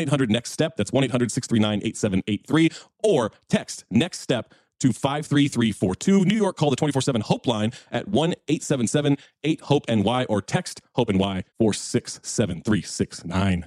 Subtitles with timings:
[0.00, 0.76] 800 Next Step.
[0.76, 2.70] That's 1 800 639 8783.
[3.02, 6.24] Or text Next Step to 53342.
[6.24, 10.42] New York, call the 24 7 Hope line at 1 877 8 Hope NY or
[10.42, 13.66] text Hope NY 467369.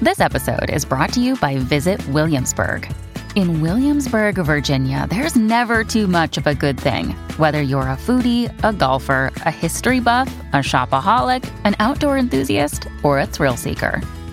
[0.00, 2.90] This episode is brought to you by Visit Williamsburg.
[3.36, 7.10] In Williamsburg, Virginia, there's never too much of a good thing.
[7.36, 13.20] Whether you're a foodie, a golfer, a history buff, a shopaholic, an outdoor enthusiast, or
[13.20, 14.02] a thrill seeker,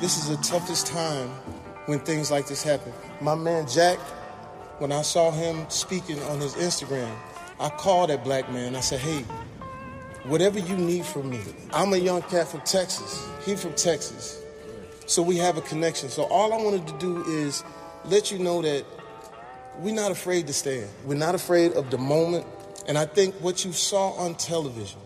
[0.00, 1.28] This is the toughest time
[1.86, 2.92] when things like this happen.
[3.20, 3.98] My man Jack,
[4.78, 7.14] when I saw him speaking on his Instagram,
[7.58, 8.74] I called that black man.
[8.74, 9.24] I said, hey,
[10.24, 11.40] whatever you need from me.
[11.72, 13.28] I'm a young cat from Texas.
[13.44, 14.42] He from Texas.
[15.06, 16.08] So we have a connection.
[16.08, 17.62] So all I wanted to do is
[18.06, 18.84] let you know that
[19.80, 20.88] we're not afraid to stand.
[21.04, 22.46] We're not afraid of the moment.
[22.86, 25.00] And I think what you saw on television,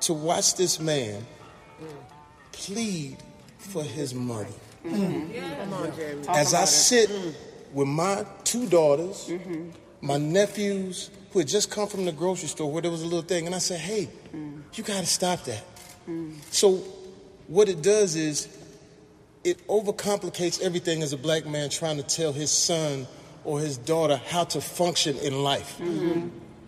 [0.00, 1.24] to watch this man
[2.52, 3.18] plead
[3.64, 4.46] for his mother.
[6.28, 7.10] As I sit
[7.72, 9.30] with my two daughters,
[10.00, 13.22] my nephews who had just come from the grocery store where there was a little
[13.22, 14.08] thing, and I said, hey,
[14.74, 15.64] you got to stop that.
[16.50, 16.82] So,
[17.48, 18.48] what it does is
[19.42, 23.06] it overcomplicates everything as a black man trying to tell his son
[23.44, 25.80] or his daughter how to function in life.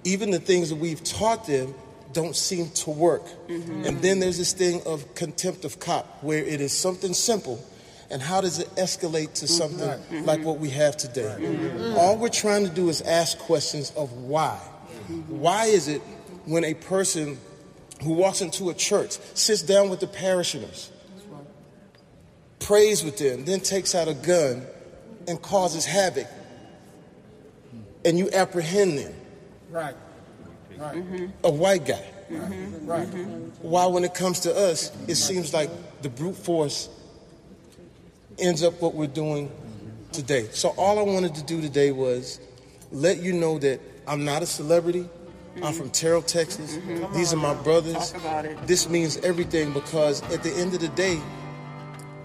[0.05, 1.75] Even the things that we've taught them
[2.17, 3.25] don't seem to work.
[3.47, 3.85] Mm-hmm.
[3.85, 7.63] And then there's this thing of contempt of cop, where it is something simple.
[8.11, 9.47] And how does it escalate to mm-hmm.
[9.47, 10.25] something mm-hmm.
[10.25, 11.95] like what we have today?
[11.99, 14.57] All we're trying to do is ask questions of why.
[15.29, 16.01] Why is it
[16.47, 17.39] when a person
[18.03, 20.91] who walks into a church sits down with the parishioners,
[22.61, 24.63] prays with them, then takes out a gun
[25.29, 26.29] and causes havoc,
[28.07, 29.15] and you apprehend them?
[29.71, 29.95] Right.
[30.79, 31.31] Right.
[31.45, 32.05] a white guy.
[32.29, 33.07] Right.
[33.63, 35.71] Why, when it comes to us, it seems like
[36.03, 36.89] the brute force
[38.39, 39.51] ends up what we're doing
[40.13, 40.49] today.
[40.51, 42.41] So, all I wanted to do today was
[42.93, 45.09] let you know that I'm not a celebrity.
[45.63, 46.79] I'm from Terrell, Texas.
[47.15, 48.15] These are my brothers.
[48.67, 51.19] This means everything because at the end of the day,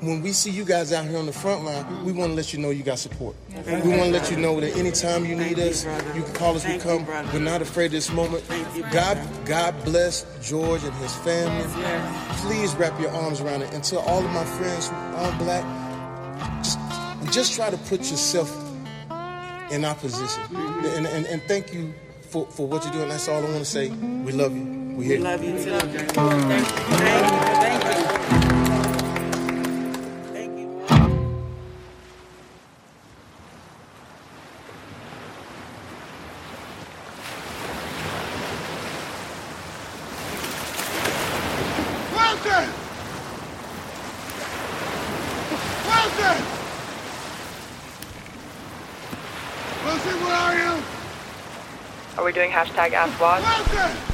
[0.01, 2.53] when we see you guys out here on the front line, we want to let
[2.53, 3.35] you know you got support.
[3.65, 6.65] We want to let you know that anytime you need us, you can call us.
[6.65, 7.05] We come.
[7.05, 8.43] We're not afraid of this moment.
[8.91, 11.65] God, God bless George and his family.
[12.37, 13.73] Please wrap your arms around it.
[13.73, 15.63] And to all of my friends who are black,
[16.63, 16.79] just,
[17.31, 18.49] just try to put yourself
[19.71, 20.43] in our position.
[20.55, 23.09] And, and, and thank you for, for what you're doing.
[23.09, 23.89] That's all I want to say.
[23.89, 24.63] We love you.
[24.95, 25.09] We.
[25.09, 25.77] We love you too.
[25.77, 25.99] Thank you.
[26.07, 27.50] Thank you.
[52.51, 54.10] Hashtag Ask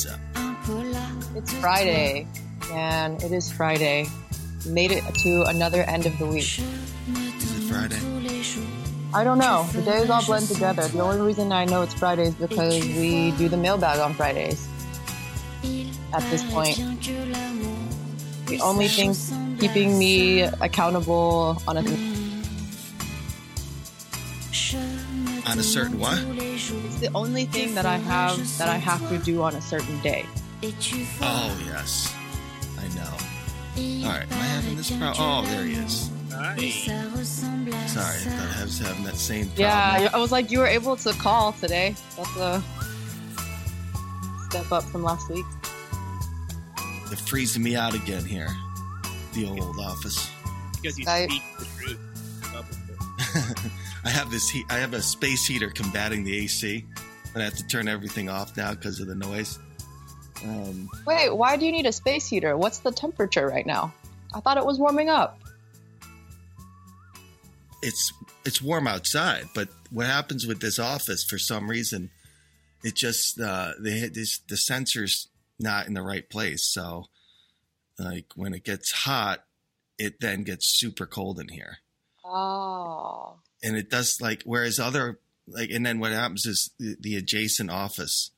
[0.00, 0.20] What's up?
[0.36, 2.26] un polar It's Friday,
[2.72, 4.06] and it is Friday.
[4.66, 6.58] Made it to another end of the week.
[6.58, 7.98] Is it Friday?
[7.98, 8.64] tous les jours.
[9.12, 9.66] I don't know.
[9.74, 10.88] The days all blend together.
[10.88, 14.66] The only reason I know it's Friday is because we do the mailbag on Fridays.
[16.14, 16.78] At this point,
[18.46, 19.14] the only thing
[19.58, 22.16] keeping me accountable on a hmm.
[25.46, 26.49] On a certain what?
[27.00, 29.98] It's the only thing that I have that I have to do on a certain
[30.00, 30.26] day.
[30.62, 32.14] Oh, yes.
[32.78, 34.06] I know.
[34.06, 34.30] All right.
[34.30, 35.14] Am I having this problem?
[35.18, 36.10] Oh, there he is.
[36.30, 36.46] Sorry.
[36.46, 39.66] I thought I was having that same problem.
[39.66, 41.94] Yeah, I was like, you were able to call today.
[42.16, 42.62] That's a
[44.50, 45.46] step up from last week.
[47.08, 48.48] They're freezing me out again here.
[49.32, 50.30] The old office.
[50.76, 51.98] because you I- speak the truth.
[54.04, 54.64] I have this heat.
[54.70, 56.84] I have a space heater combating the AC,
[57.34, 59.58] and I have to turn everything off now because of the noise.
[60.44, 62.56] Um, Wait, why do you need a space heater?
[62.56, 63.92] What's the temperature right now?
[64.32, 65.38] I thought it was warming up.
[67.82, 68.12] it's
[68.44, 72.10] it's warm outside, but what happens with this office for some reason,
[72.82, 75.26] it just uh, they this the sensors
[75.58, 76.64] not in the right place.
[76.64, 77.06] So,
[77.98, 79.44] like when it gets hot,
[79.98, 81.78] it then gets super cold in here,
[82.24, 83.36] Oh.
[83.62, 87.70] And it does like whereas other like and then what happens is the, the adjacent
[87.70, 88.30] office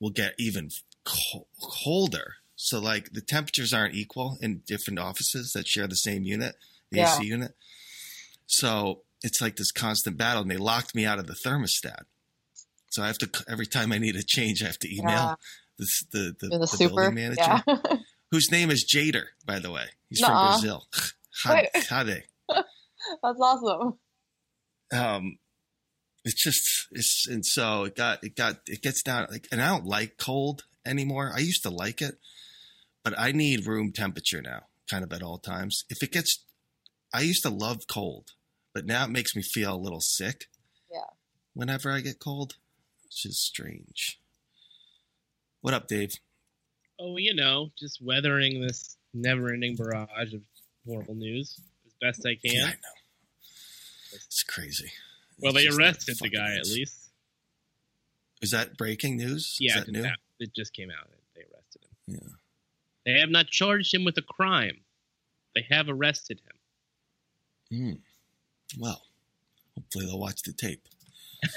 [0.00, 0.70] will get even
[1.04, 2.34] co- colder.
[2.56, 6.54] So like the temperatures aren't equal in different offices that share the same unit,
[6.90, 7.14] the Yeah.
[7.16, 7.54] AC unit.
[8.46, 12.02] So it's like this constant battle, and they locked me out of the thermostat.
[12.90, 15.34] So I have to every time I need a change, I have to email Yeah.
[15.78, 16.94] this, the the, the, the super.
[16.94, 17.96] building manager, Yeah.
[18.30, 19.86] whose name is Jader, by the way.
[20.08, 20.52] He's Nuh-uh.
[20.52, 20.86] from Brazil.
[21.88, 22.24] Hade.
[22.48, 23.94] That's awesome.
[24.92, 25.38] Um
[26.24, 29.68] it's just it's and so it got it got it gets down like and I
[29.68, 31.32] don't like cold anymore.
[31.34, 32.18] I used to like it,
[33.02, 35.84] but I need room temperature now, kind of at all times.
[35.88, 36.44] If it gets
[37.12, 38.30] I used to love cold,
[38.74, 40.46] but now it makes me feel a little sick.
[40.90, 41.10] Yeah.
[41.54, 42.56] Whenever I get cold,
[43.04, 44.18] which is strange.
[45.60, 46.12] What up, Dave?
[46.98, 50.40] Oh, you know, just weathering this never-ending barrage of
[50.86, 52.54] horrible news as best I can.
[52.54, 53.01] Yeah, I know.
[54.12, 54.90] It's crazy.
[55.38, 56.98] Well, It's they arrested the fucking guy at least.
[58.40, 59.56] Is that breaking news?
[59.60, 60.02] Yeah, Is that it, new?
[60.02, 61.08] that- it just came out.
[61.36, 62.14] They arrested him.
[62.20, 62.32] Yeah.
[63.14, 64.80] They have not charged him with a crime.
[65.54, 66.40] They have arrested
[67.70, 67.78] him.
[67.78, 68.80] Hmm.
[68.80, 69.02] Well,
[69.76, 70.86] Hopefully, they'll watch the tape.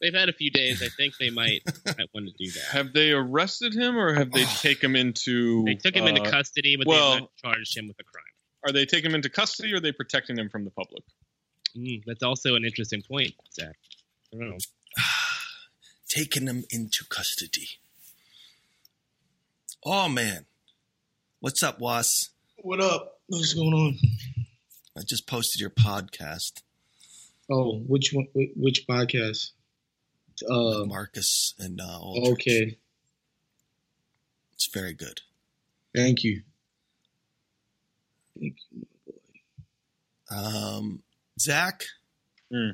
[0.00, 0.82] They've had a few days.
[0.82, 2.64] I think they might, might want to do that.
[2.72, 5.64] Have they arrested him or have they taken him into?
[5.64, 8.24] They took him into uh, custody, but well- they've not charged him with a crime.
[8.66, 11.02] Are they taking him into custody or are they protecting him from the public?
[11.76, 13.76] Mm, that's also an interesting point, Zach.
[14.32, 14.56] I don't know.
[16.08, 17.68] Taking them into custody.
[19.84, 20.46] Oh man,
[21.40, 22.30] what's up, Waz?
[22.58, 23.20] What up?
[23.28, 23.98] What's going on?
[24.98, 26.62] I just posted your podcast,
[27.48, 28.26] Oh, which one?
[28.56, 29.52] Which podcast?
[30.48, 32.32] Uh, Marcus and uh, Aldrich.
[32.32, 32.78] okay.
[34.54, 35.20] It's very good.
[35.94, 36.42] Thank you.
[38.38, 38.86] Thank you.
[39.08, 40.36] My boy.
[40.76, 41.02] Um,
[41.40, 41.84] Zach,
[42.52, 42.70] Hmm.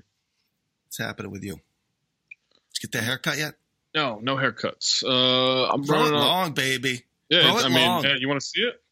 [0.84, 1.54] what's happening with you?
[1.54, 3.54] Did you get that haircut yet?
[3.94, 5.02] No, no haircuts.
[5.04, 6.20] Uh, I'm Grow it running on.
[6.26, 7.04] long, baby.
[7.28, 8.04] Yeah, Grow it I mean, long.
[8.04, 8.82] yeah, you want to see it?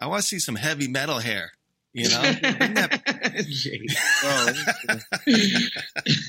[0.00, 1.52] I want to see some heavy metal hair.
[1.94, 3.02] You know, that-
[4.22, 4.52] Oh,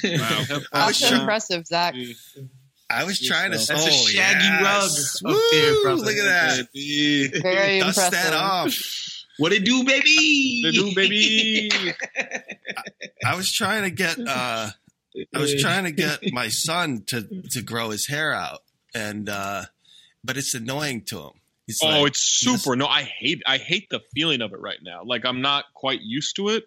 [0.04, 0.60] Wow.
[0.74, 1.96] I was That's trying- impressive, Zach.
[2.90, 3.58] I was trying to.
[3.58, 5.22] That's a oh, shaggy yes.
[5.22, 5.96] rug up there, Woo.
[5.96, 6.68] Look at that.
[7.44, 8.12] Very Dust impressive.
[8.14, 9.17] that off.
[9.38, 10.62] What it do, baby?
[10.64, 11.70] They do, baby.
[13.26, 14.18] I was trying to get.
[14.20, 14.70] uh
[15.34, 18.62] I was trying to get my son to to grow his hair out,
[18.94, 19.64] and uh
[20.24, 21.32] but it's annoying to him.
[21.66, 22.76] He's oh, like, it's super.
[22.76, 23.42] No, I hate.
[23.46, 25.02] I hate the feeling of it right now.
[25.04, 26.66] Like I'm not quite used to it.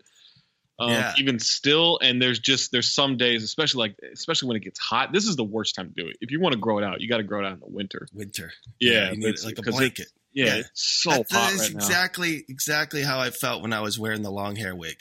[0.79, 1.13] Um, Yeah.
[1.19, 5.13] Even still, and there's just there's some days, especially like especially when it gets hot.
[5.13, 6.17] This is the worst time to do it.
[6.21, 7.67] If you want to grow it out, you got to grow it out in the
[7.69, 8.09] winter.
[8.15, 8.53] winter.
[8.81, 10.09] Yeah, you need it's- like a 'cause it- blanket.
[10.33, 10.55] Yeah, Yeah.
[10.59, 11.77] it's so That- that hot is right now.
[11.79, 14.97] exactly exactly how I felt when I was wearing the long hair wig.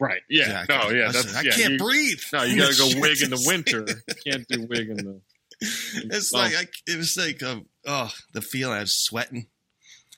[0.00, 0.22] Right.
[0.30, 0.62] Yeah.
[0.62, 0.76] Exactly.
[0.76, 0.90] No.
[1.00, 1.08] Yeah.
[1.08, 1.30] I That's.
[1.32, 2.20] said, I yeah, can't you- breathe.
[2.32, 3.84] No, you got to go wig in the winter.
[3.88, 5.20] You can't do wig in the.
[5.60, 6.38] It's Oh.
[6.38, 9.48] like I, it was like um, oh the feeling I was sweating.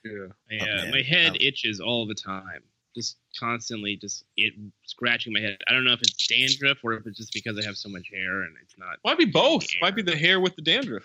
[0.04, 0.26] Yeah.
[0.50, 0.90] Yeah, man.
[0.90, 1.36] my head Oh.
[1.40, 2.62] itches all the time.
[2.94, 4.52] Just constantly, just it
[4.84, 5.56] scratching my head.
[5.68, 8.08] I don't know if it's dandruff or if it's just because I have so much
[8.12, 8.98] hair and it's not.
[9.04, 9.64] Might be both.
[9.80, 11.04] Might be the hair with the dandruff.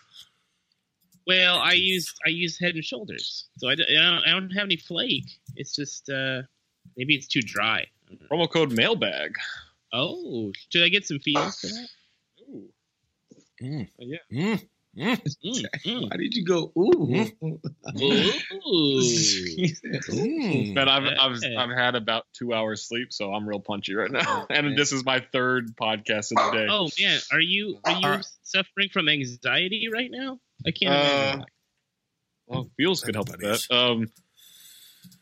[1.28, 4.50] Well, I use I use Head and Shoulders, so I, don't- I don't, I don't
[4.52, 5.30] have any flake.
[5.56, 6.42] It's just uh
[6.98, 7.86] maybe it's too dry.
[8.32, 9.34] Promo code mailbag.
[9.94, 11.88] Oh, should I get some feels for that?
[12.50, 12.70] Ooh.
[13.62, 13.90] Mm.
[14.00, 14.18] Yeah.
[14.32, 14.68] Mm.
[14.98, 15.22] Mm.
[15.44, 16.10] Mm, mm.
[16.10, 16.72] Why did you go?
[16.78, 17.28] Ooh.
[18.02, 19.02] Ooh.
[20.74, 24.46] Man, I've I've I've had about two hours sleep, so I'm real punchy right now.
[24.50, 26.68] And this is my third podcast of the day.
[26.70, 30.40] Oh man, are you are you Are- suffering from anxiety right now?
[30.66, 30.92] I can't.
[30.94, 31.46] Uh, imagine.
[32.48, 33.76] Well, feels could help with that.
[33.76, 34.08] Um,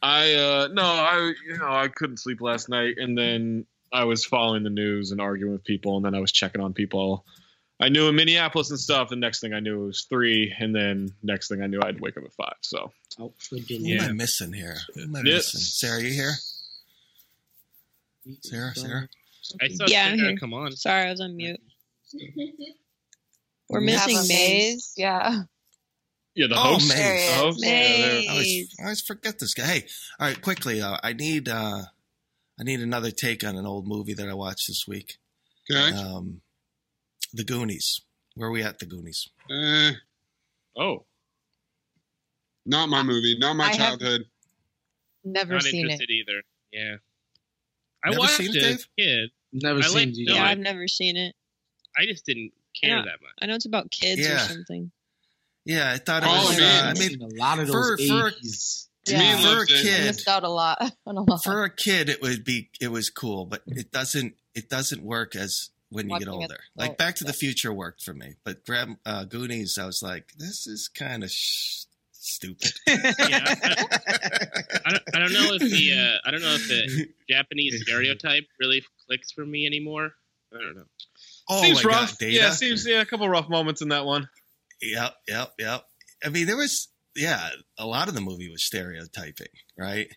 [0.02, 4.26] I uh no, I you know I couldn't sleep last night, and then I was
[4.26, 7.26] following the news and arguing with people, and then I was checking on people.
[7.80, 9.10] I knew in Minneapolis and stuff.
[9.10, 12.00] The next thing I knew it was three, and then next thing I knew I'd
[12.00, 12.56] wake up at five.
[12.62, 14.04] So Out for dinner.
[14.04, 14.78] Am I missing here?
[14.96, 15.54] Who am I Yes.
[15.54, 15.62] missing?
[15.62, 16.34] Sarah, you here?
[18.42, 19.10] Sarah, Sarah.
[19.62, 20.38] I saw Yeah, I'm Sarah here.
[20.38, 20.72] come on.
[20.74, 21.60] Sorry, I was on mute.
[23.70, 24.94] We're We We missing a Maze.
[24.98, 25.44] Yeah.
[26.36, 26.90] yeah, the Oh, host.
[26.90, 26.98] Maze.
[26.98, 27.04] The
[27.34, 27.36] is.
[27.40, 27.60] host.
[27.66, 28.76] Yeah, I always, Maze.
[28.80, 29.66] I always forget this guy.
[29.66, 29.86] Hey,
[30.20, 30.82] all right, quickly.
[30.82, 31.84] Uh, I need uh,
[32.60, 35.18] I need another take on an old movie that I watched this week.
[35.72, 35.96] Okay.
[35.96, 36.42] Um,
[37.34, 38.02] the Goonies.
[38.36, 38.80] Where are we at?
[38.80, 39.30] The Goonies.
[39.50, 39.92] Uh,
[40.78, 41.06] Oh,
[42.66, 43.38] not my movie.
[43.38, 44.26] Not my I childhood.
[45.24, 46.02] Never Not seen it.
[46.10, 46.42] either.
[46.72, 46.96] Yeah.
[48.04, 49.30] I Never watched seen it, it as a kid.
[49.54, 50.28] Never I seen like- it.
[50.28, 51.36] no, Yeah, I've never seen it.
[51.96, 52.52] I just didn't
[52.82, 53.02] care Yeah.
[53.04, 53.32] that much.
[53.42, 54.92] I know it's about kids or something.
[55.66, 56.58] Yeah, I thought it Oh, was.
[56.60, 56.84] man.
[56.84, 58.88] Uh, I I've mean, a lot of those for- for- 80s.
[59.08, 59.38] Me Yeah.
[59.42, 59.80] for a loved it.
[59.80, 61.44] I kid, missed out a lot on a lot.
[61.44, 65.36] for a kid, it would be it was cool, but it doesn't it doesn't work
[65.36, 66.60] as when you get Watching it- older.
[66.76, 67.34] Like oh, Back to the.
[67.34, 71.30] Future worked for me, but Grab uh, Goonies, I was like, this is kind of
[71.32, 72.72] sh- stupid.
[72.88, 73.56] Yeah,
[74.86, 78.46] I don't, I don't know if the uh, I don't know if the Japanese stereotype
[78.60, 80.14] really clicks for me anymore.
[80.54, 80.86] I don't know.
[81.50, 82.10] Oh seems my rough.
[82.12, 82.34] god, Data.
[82.34, 84.28] Yeah, seems yeah, a couple rough moments in that one.
[84.82, 85.84] Yep, yep, yep.
[86.26, 89.48] I mean, there was, yeah, a lot of the movie was stereotyping,
[89.78, 90.08] right?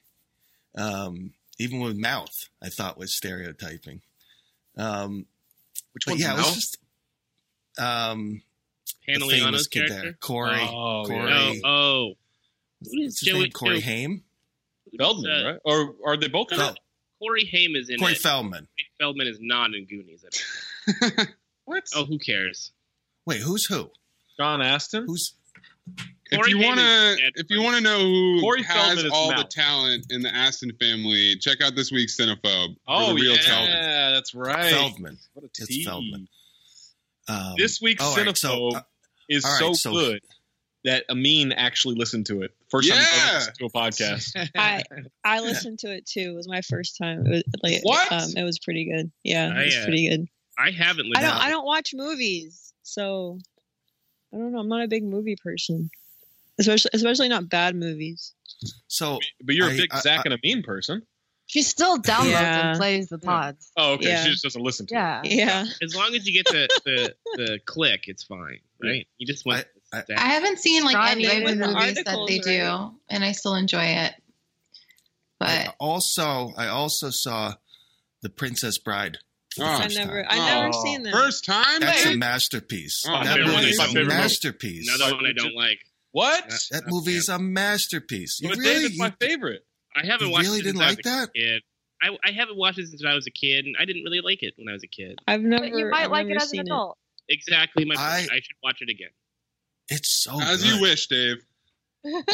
[0.76, 4.02] Um, even with mouth, I thought was stereotyping.
[4.76, 5.26] Um,
[5.92, 6.78] Which but one's yeah, it was just
[7.78, 8.42] um,
[9.06, 10.02] the famous kid character.
[10.02, 10.68] there, Corey.
[10.71, 11.14] Oh, yeah.
[11.14, 11.61] Corey.
[11.64, 12.12] Oh, oh,
[12.83, 13.50] Who what's is his name?
[13.52, 14.25] Corey Joey- Haim.
[14.90, 15.61] who Feldman, uh, right?
[15.64, 16.78] Or are they both in Fel- it?
[17.18, 18.18] Corey Haim is in Corey it.
[18.18, 18.68] Feldman.
[18.98, 20.24] Corey Feldman is not in Goonies.
[20.24, 21.28] I don't
[21.64, 21.84] What?
[21.94, 22.72] Oh, who cares?
[23.26, 23.90] Wait, who's who?
[24.38, 25.04] John Astin.
[25.06, 25.34] Who's
[26.30, 29.12] If Corey you want to, if you want to know who Corey has Feldman is
[29.12, 32.76] all the talent in the Astin family, check out this week's Cinephobe.
[32.86, 34.14] Oh, the real yeah, talent.
[34.14, 34.70] that's right.
[34.72, 35.18] Feldman?
[35.34, 35.86] What a It's tease.
[35.86, 36.28] Feldman.
[37.28, 38.80] Um, This week's all right, so, Cinephobe uh,
[39.28, 40.20] is all right, so, so- good.
[40.87, 42.52] That Amin actually listened to it.
[42.71, 43.25] First time Yeah.
[43.26, 44.50] ever listened to a podcast.
[44.57, 44.83] I
[45.25, 46.31] I listened to it too.
[46.33, 47.26] It was my first time.
[47.26, 48.11] It was like What?
[48.11, 49.11] Um, it was pretty good.
[49.23, 50.26] Yeah, I, it was uh, pretty good.
[50.59, 53.38] I haven't I don't I don't watch movies, so
[54.33, 54.59] I don't know.
[54.61, 55.90] I'm not a big movie person,
[56.59, 58.33] especially especially not bad movies.
[58.88, 61.02] So, but you're a I- big I- Zach and Amin person.
[61.49, 62.71] She still downloads Yeah.
[62.71, 63.71] and plays the pods.
[63.76, 64.09] Oh, okay.
[64.09, 64.25] Yeah.
[64.25, 65.21] She just doesn't listen to Yeah.
[65.25, 69.07] Yeah, As long as you get the the, the click, it's fine, right?
[69.19, 69.64] You just want.
[69.96, 72.90] I- I haven't seen like any of the movies that they do, right?
[73.08, 74.14] and I still enjoy it.
[75.38, 77.54] But I also I also saw
[78.22, 79.18] The Princess Bride.
[79.58, 79.64] Oh.
[79.64, 80.30] I first never time.
[80.30, 80.82] I never Oh.
[80.84, 81.12] seen that.
[81.12, 81.80] First time?
[81.80, 83.02] That's a masterpiece.
[83.08, 84.16] Oh, that movie movie, is my a favorite movie.
[84.16, 84.94] masterpiece.
[84.94, 85.78] Another one I don't like.
[86.12, 86.48] What?
[86.70, 88.38] That movie is a masterpiece.
[88.40, 89.66] You But really, David's my favorite.
[89.94, 91.30] I haven't You watched really it since didn't like that?
[91.34, 91.62] Kid.
[92.02, 94.42] I, I haven't watched it since I was a kid, and I didn't really like
[94.42, 95.18] it when I was a kid.
[95.26, 95.68] I've never.
[95.70, 96.98] But you might I've like it never as an seen adult.
[97.28, 98.06] Exactly my point.
[98.06, 99.08] I- I, should watch it again.
[99.88, 100.75] It's so As good.
[100.76, 101.37] you wish, Dave.
[102.05, 102.25] Is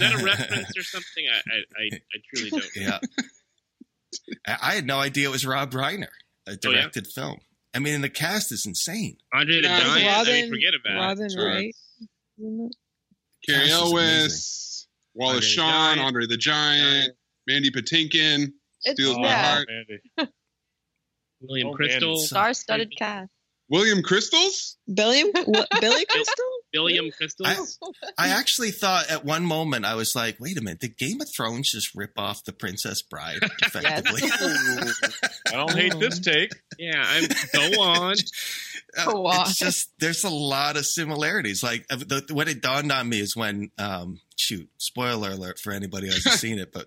[0.00, 1.24] that a reference or something?
[1.28, 2.64] I I, I, I truly don't.
[2.76, 2.98] yeah.
[4.46, 6.08] I I had no idea it was Rob Reiner,
[6.48, 7.38] Oh, a directed film.
[7.74, 9.16] I mean, and the cast is insane.
[9.32, 10.28] Andre the Yeah, Giant.
[10.28, 11.00] I mean, forget about it.
[11.00, 11.46] Robin Sure.
[11.48, 11.74] Wright.
[12.38, 12.76] isn't?
[13.48, 16.00] Cary Elwes, Wallace Andre Shawn, Giant.
[16.00, 17.12] Andre the Giant,
[17.46, 18.52] Mandy Patinkin.
[18.82, 19.68] It's Steals my heart.
[21.40, 22.16] William Oh, Crystal.
[22.18, 23.30] Star-studded cast.
[23.68, 24.76] William Crystals?
[24.92, 26.44] Billy what, Billy Crystal?
[26.74, 27.46] William Crystal.
[27.46, 27.56] I,
[28.18, 30.80] I actually thought at one moment I was like, "Wait a minute!
[30.80, 34.22] Did Game of Thrones just rip off the Princess Bride effectively?"
[35.48, 36.52] I don't hate this take.
[36.78, 38.14] yeah, I'm go on.
[38.96, 39.40] Uh, Go on.
[39.40, 41.64] it's just there's a lot of similarities.
[41.64, 45.72] Like uh, the, what it dawned on me is when um, shoot, spoiler alert for
[45.72, 46.86] anybody who hasn't seen it, but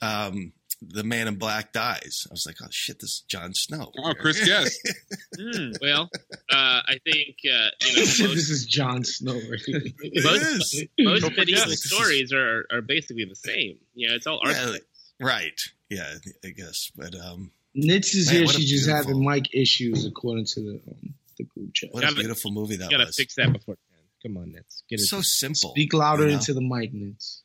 [0.00, 0.54] um,
[0.88, 2.26] the Man in Black dies.
[2.28, 3.90] I was like, oh shit, this is Jon Snow.
[4.04, 4.78] Oh, Chris Guest.
[5.38, 5.70] Hmm.
[5.80, 6.10] Well,
[6.50, 8.00] uh, I think uh, you know
[8.34, 9.32] this is Jon Snow.
[9.34, 9.60] Right?
[10.24, 10.84] Most, is.
[11.00, 11.78] most Don't medieval forget.
[11.78, 13.78] stories are are basically the same.
[13.94, 14.54] You know, it's all art.
[14.56, 14.76] Yeah,
[15.20, 15.60] right.
[15.88, 16.12] Yeah,
[16.44, 16.90] I guess.
[16.96, 18.44] But um, Nitz is Man, here.
[18.46, 21.90] what She's just having mic issues according to the um, the group chat.
[21.92, 23.16] what a Gotta- beautiful movie that you gotta was.
[23.16, 23.76] fix that before.
[24.22, 24.82] Come on, Nitz.
[24.88, 25.04] Get it.
[25.06, 25.70] so simple.
[25.70, 26.34] Speak louder you know?
[26.34, 27.40] into the mic, Nitz.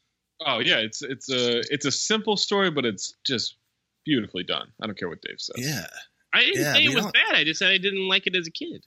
[0.45, 3.55] Oh yeah, it's it's a it's a simple story, but it's just
[4.05, 4.67] beautifully done.
[4.81, 5.55] I don't care what Dave says.
[5.57, 5.85] Yeah.
[6.33, 7.35] I didn't Yeah, say it was don't- bad.
[7.35, 8.85] I just said I didn't like it as a kid.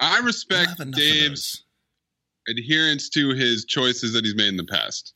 [0.00, 1.62] I respect have enough of Dave's
[2.48, 5.14] adherence to his choices that he's made in the past.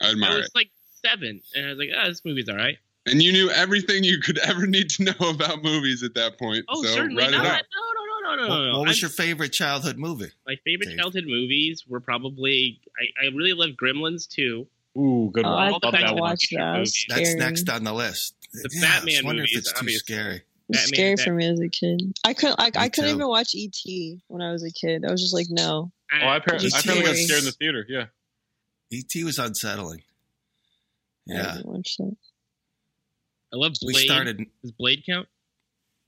[0.00, 0.30] I admire.
[0.30, 0.34] It.
[0.34, 0.52] I was it.
[0.54, 0.70] like
[1.04, 4.20] seven, and I was like, "Oh, this movie's all right." And you knew everything you
[4.20, 6.64] could ever need to know about movies at that point.
[6.68, 7.32] Oh, so certainly not.
[7.34, 7.56] it No, no,
[8.30, 8.78] no, no, no, What, no.
[8.78, 10.30] what was I'm- your favorite childhood movie?
[10.46, 10.98] my favorite Dave?
[10.98, 14.66] childhood movies were probably I, I really loved Gremlins too.
[14.98, 15.58] Ooh, good Oh, one.
[15.62, 16.20] I Love think that I one.
[16.20, 16.76] watched that.
[16.76, 17.40] It was That's scary.
[17.40, 18.34] next on the list.
[18.52, 19.98] The yeah, I was Batman wondering if movies, it's too obviously.
[20.14, 20.42] scary.
[20.68, 22.00] Batman- scary Bat- for me as a kid.
[22.24, 22.60] I couldn't.
[22.60, 23.16] I, I couldn't too.
[23.16, 25.04] even watch ET when I was a kid.
[25.06, 25.90] I was just like, no.
[26.12, 27.86] Oh, I, par- Just I apparently got scared in the theater.
[27.88, 28.04] Yeah.
[28.90, 29.24] E.T.
[29.24, 30.02] Was unsettling.
[31.30, 31.52] I Yeah.
[31.56, 32.16] didn't watch that.
[33.54, 34.04] I love We Blade.
[34.04, 34.36] started.
[34.62, 35.28] Does Blade count?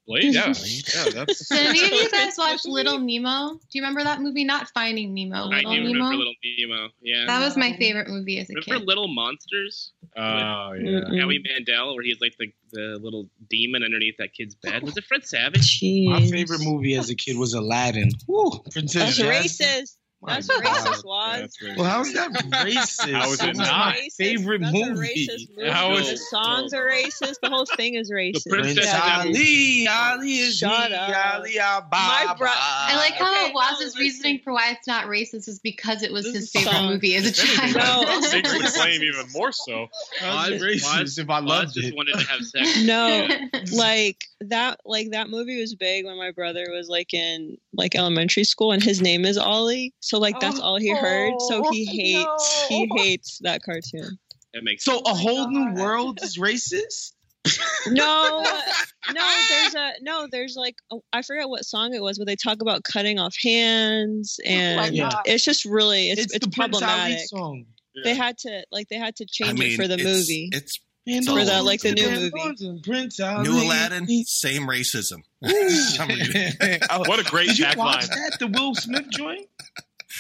[0.07, 0.35] Blade.
[0.35, 0.47] Yeah.
[0.49, 1.11] yeah.
[1.15, 1.49] That's.
[1.49, 3.55] did any of you guys watch Little Nemo?
[3.55, 4.45] Do you remember that movie?
[4.45, 5.51] Not Finding Nemo.
[5.51, 5.93] I Little do Nemo.
[5.93, 6.89] remember Little Nemo.
[7.01, 7.27] Yeah.
[7.27, 8.71] That was my favorite movie as a remember kid.
[8.73, 9.93] Remember Little Monsters?
[10.17, 11.21] Oh yeah.
[11.21, 14.83] Howie Mandel, where he's like the, the little demon underneath that kid's bed.
[14.83, 15.81] Was it Fred Savage?
[15.81, 16.09] Jeez.
[16.09, 18.11] My favorite movie as a kid was Aladdin.
[18.29, 19.83] Woo, Princess That's Jasmine.
[19.83, 19.97] racist.
[20.27, 20.63] My That's God.
[20.65, 21.41] racist, Waz.
[21.41, 21.77] That's.
[21.79, 23.13] Well, how's that racist?
[23.13, 23.95] How is it not?
[23.95, 24.13] Racist.
[24.17, 24.91] favorite That's movie.
[24.91, 25.71] A racist movie.
[25.71, 27.35] How is the it- songs are racist.
[27.43, 28.49] The whole thing is racist.
[28.49, 29.17] Princess Yeah.
[29.27, 31.35] Ali, Ali is Shut me, up.
[31.35, 31.89] Ali Ababa.
[31.91, 34.01] My bro- I like how Okay, no, Waz's listen.
[34.01, 36.89] reasoning for why it's not racist is because it was This his favorite song.
[36.89, 37.37] movie as a If
[37.75, 38.07] child.
[38.07, 38.21] No.
[38.23, 39.89] Secretly claim even more so.
[40.23, 42.79] I'm Waz- racist if I Waz loved just wanted to have sex.
[42.85, 43.39] No, Yeah.
[43.73, 48.45] like that like that movie was big when my brother was like in like elementary
[48.45, 49.93] school and his name is Ollie.
[50.01, 51.35] So like that's all he heard.
[51.49, 54.19] So he hates he hates that cartoon.
[54.53, 55.09] That makes So sense.
[55.09, 57.13] a whole new world is racist?
[57.87, 58.61] No, uh,
[59.13, 62.37] no, there's a no, there's like oh, I forget what song it was, but they
[62.37, 65.11] talk about cutting off hands and Yeah.
[65.27, 67.19] it's just really it's it's, the problematic.
[67.29, 67.67] song.
[68.03, 70.49] They had to like they had to change I mean, it for the it's, movie.
[70.53, 72.81] It's And For those the, like, the new movie.
[72.83, 73.47] Prince Ali.
[73.47, 75.19] new Aladdin, same racism.
[75.43, 78.09] What a great Did tagline.
[78.09, 78.39] that?
[78.41, 79.47] The Will Smith joint?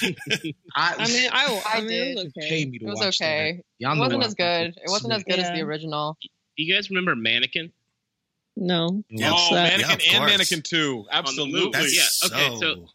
[0.02, 2.08] I, I mean, I, I, I mean, did.
[2.08, 2.48] it was okay.
[2.48, 3.62] pay me to It was watch okay.
[3.80, 3.94] That.
[3.94, 4.74] It wasn't as good.
[4.76, 6.16] It wasn't as good as the original.
[6.56, 7.72] Do you guys remember Mannequin?
[8.56, 9.02] No.
[9.08, 9.32] Yeah.
[9.34, 9.52] Oh.
[9.52, 10.26] Mannequin Yeah, and.
[10.26, 11.06] Mannequin 2.
[11.10, 11.70] Absolutely.
[11.72, 12.86] That's Yeah, okay, so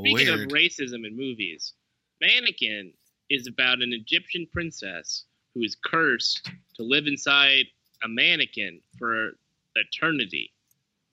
[0.00, 0.40] Speaking weird.
[0.40, 1.72] of racism in movies,
[2.20, 2.92] Mannequin
[3.30, 7.64] is about an Egyptian princess who is cursed to live inside
[8.04, 9.32] a mannequin for
[9.74, 10.52] eternity.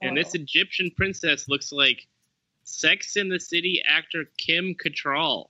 [0.02, 0.42] And this oh.
[0.42, 2.08] Egyptian princess looks like
[2.66, 5.46] Sex in the City actor Kim Cattrall.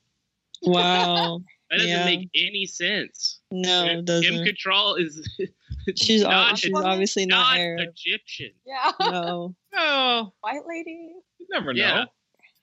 [0.61, 1.41] Wow.
[1.71, 2.05] That doesn't Yeah.
[2.05, 3.39] make any sense.
[3.49, 4.45] No, it Kim doesn't.
[4.45, 5.27] Cattrall is
[5.97, 7.89] She's not, ob- she's obviously not Arab.
[7.89, 8.51] Egyptian.
[8.65, 8.91] Yeah.
[8.99, 9.55] No.
[9.75, 10.91] Oh, White lady.
[11.39, 11.81] you never know.
[11.81, 12.05] Yeah,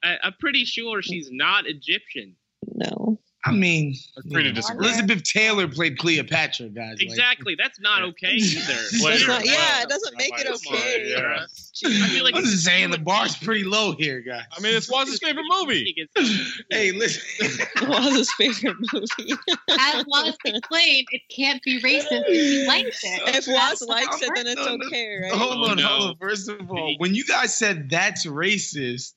[0.05, 2.37] I, I'm pretty sure she's not Egyptian.
[2.73, 3.19] No.
[3.45, 4.87] I mean, Agree to disagree.
[4.87, 6.93] Elizabeth Taylor played Cleopatra, guys.
[6.93, 7.57] Like, Exactly.
[7.57, 8.63] That's not okay either.
[9.03, 11.13] That's not, yeah, it doesn't make it okay.
[11.15, 11.47] Sarah.
[11.85, 14.45] I feel like I'm just saying the bar's pretty low here, guys.
[14.57, 16.09] I mean, it's Waz's favorite movie.
[16.71, 17.67] hey, listen.
[17.89, 19.35] Waz's favorite movie.
[19.71, 23.35] As Wallace explained, it can't be racist if he likes it.
[23.35, 24.87] If Waz likes it, then it's No, no.
[24.87, 25.33] okay, right?
[25.33, 25.87] Hold on, no.
[25.87, 26.17] hold on.
[26.17, 29.15] First of all, when you guys said that's racist,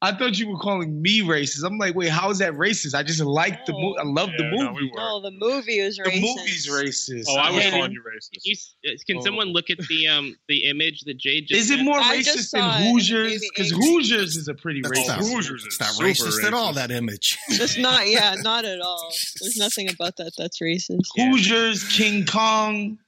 [0.00, 1.64] I thought you were calling me racist.
[1.64, 2.94] I'm like, wait, how is that racist?
[2.94, 3.98] I just like the movie.
[3.98, 4.84] I love the Yeah, no, movie.
[4.84, 4.96] we were.
[4.96, 6.04] No, the movie was racist.
[6.12, 7.24] the movie's racist.
[7.28, 7.70] Oh, I was Yeah.
[7.72, 8.30] calling you racist.
[8.30, 9.20] Can, you, can Oh.
[9.24, 12.52] someone look at the um the image that Jade just Is it more I racist
[12.52, 12.82] than.
[12.92, 13.40] Hoosiers?
[13.40, 13.70] Because.
[13.72, 15.06] Hoosiers is a pretty That's racist.
[15.08, 16.72] not, Hoosiers is not super racist, at all.
[16.74, 17.36] That image.
[17.48, 19.12] It's not, yeah, not at all.
[19.40, 21.06] There's nothing about that that's racist.
[21.16, 22.98] Hoosiers, King Kong,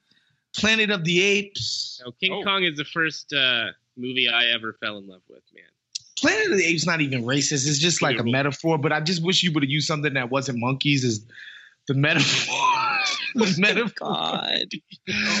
[0.57, 2.01] Planet of the Apes.
[2.05, 2.43] No, King Oh.
[2.43, 5.63] Kong is the first uh, movie I ever fell in love with, man.
[6.21, 7.67] Planet of the Apes not even racist.
[7.67, 8.77] It's just like a metaphor.
[8.77, 11.25] But I just wish you would have used something that wasn't monkeys as
[11.87, 12.55] the metaphor.
[13.35, 13.91] the oh metaphor.
[13.99, 14.65] God.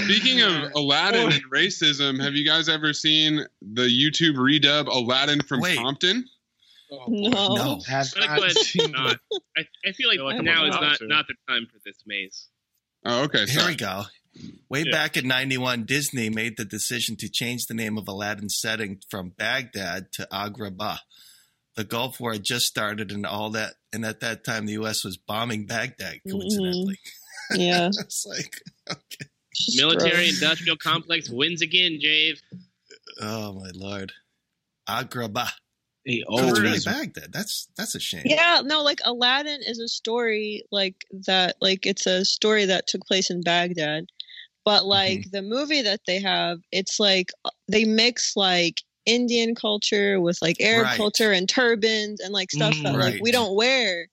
[0.03, 5.61] Speaking of Aladdin and racism, have you guys ever seen the YouTube redub Aladdin from
[5.61, 5.77] Wait.
[5.77, 6.25] Compton?
[6.89, 7.53] No.
[7.53, 7.79] No.
[7.87, 9.17] Have I'm not seen not.
[9.57, 12.47] I, I feel like, feel I'm now is not not the time for this maze.
[13.05, 13.39] Oh, okay.
[13.39, 13.73] Here sorry.
[13.73, 14.03] we go.
[14.69, 14.91] Way Yeah.
[14.91, 19.29] back in 91, Disney made the decision to change the name of Aladdin's setting from
[19.37, 20.99] Baghdad to Agrabah.
[21.75, 25.03] The Gulf War had just started and all that, and at that time the U.S.
[25.03, 26.31] was bombing Baghdad, mm-hmm.
[26.31, 26.99] coincidentally.
[27.53, 27.87] Yeah.
[27.99, 29.27] it's like, okay.
[29.75, 32.39] Military industrial complex wins again, Jave.
[33.19, 34.13] Oh, my Lord.
[34.87, 35.49] Agrabah.
[36.05, 36.79] Hey, Oh, it's really.
[36.83, 37.31] Baghdad.
[37.31, 38.23] That's that's a shame.
[38.25, 43.05] Yeah, no, like Aladdin is a story like that, like it's a story that took
[43.05, 44.05] place in Baghdad.
[44.63, 44.89] But mm-hmm.
[44.89, 47.31] like the movie that they have, it's like
[47.67, 50.97] they mix like Indian culture with like Arab Right.
[50.97, 54.07] culture and turbans and like stuff mm, that like we don't wear.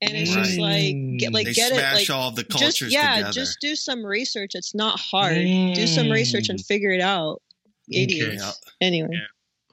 [0.00, 1.34] And it's just like get mm.
[1.34, 3.32] like They get it like all of the just cultures yeah, together.
[3.32, 4.52] just do some research.
[4.54, 5.36] It's not hard.
[5.36, 6.66] Do some research and mm.
[6.66, 7.40] figure it out.
[7.88, 8.42] Idiots.
[8.42, 8.86] Yeah.
[8.86, 9.16] Anyway.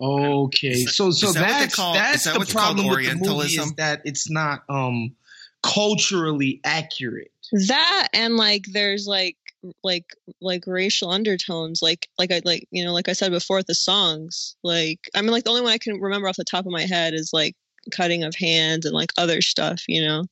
[0.01, 3.73] Okay, so so is that that's call- that's that the problem with the movie is
[3.73, 5.15] that it's not um
[5.61, 7.31] culturally accurate.
[7.67, 9.35] that and like there's like
[9.83, 10.05] like
[10.41, 14.55] like racial undertones like like i like you know like i said before the songs
[14.63, 16.83] like i mean like the only one i can remember off the top of my
[16.83, 17.55] head is like
[17.91, 20.23] cutting of hands and like other stuff you know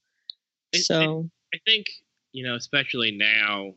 [0.74, 1.88] so I think
[2.34, 3.74] you know, especially now,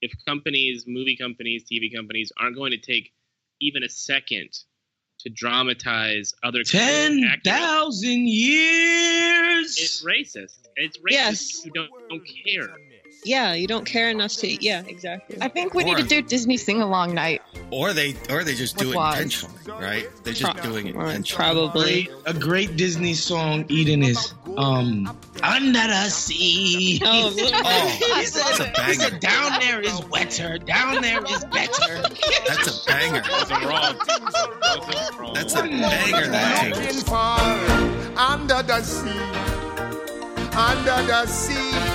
[0.00, 3.12] if companies, movie companies, TV companies aren't going to take
[3.60, 4.50] even a second
[5.20, 9.76] to dramatize other Ten cultures years.
[9.78, 10.58] it's racist.
[10.76, 11.10] It's racist.
[11.10, 11.64] Yes.
[11.64, 12.68] You don't, don't care.
[13.24, 16.56] Yeah you don't care enough to yeah exactly I think we need to do Disney
[16.56, 17.42] sing along night.
[17.70, 19.14] Or they or they just do it Waz.
[19.14, 20.08] intentionally, right?
[20.22, 21.36] They're just Pro- doing it intentionally.
[21.36, 27.00] probably A great Disney song, Eden is um under the sea.
[27.04, 28.94] oh, he that's said, a he banger.
[29.10, 32.02] said, down there is wetter, down there is better.
[32.46, 33.22] That's a banger.
[33.30, 33.96] Wasn't wrong.
[35.34, 36.26] That's a banger.
[36.28, 38.16] That tune.
[38.16, 39.10] Under the sea,
[40.56, 41.93] under the sea.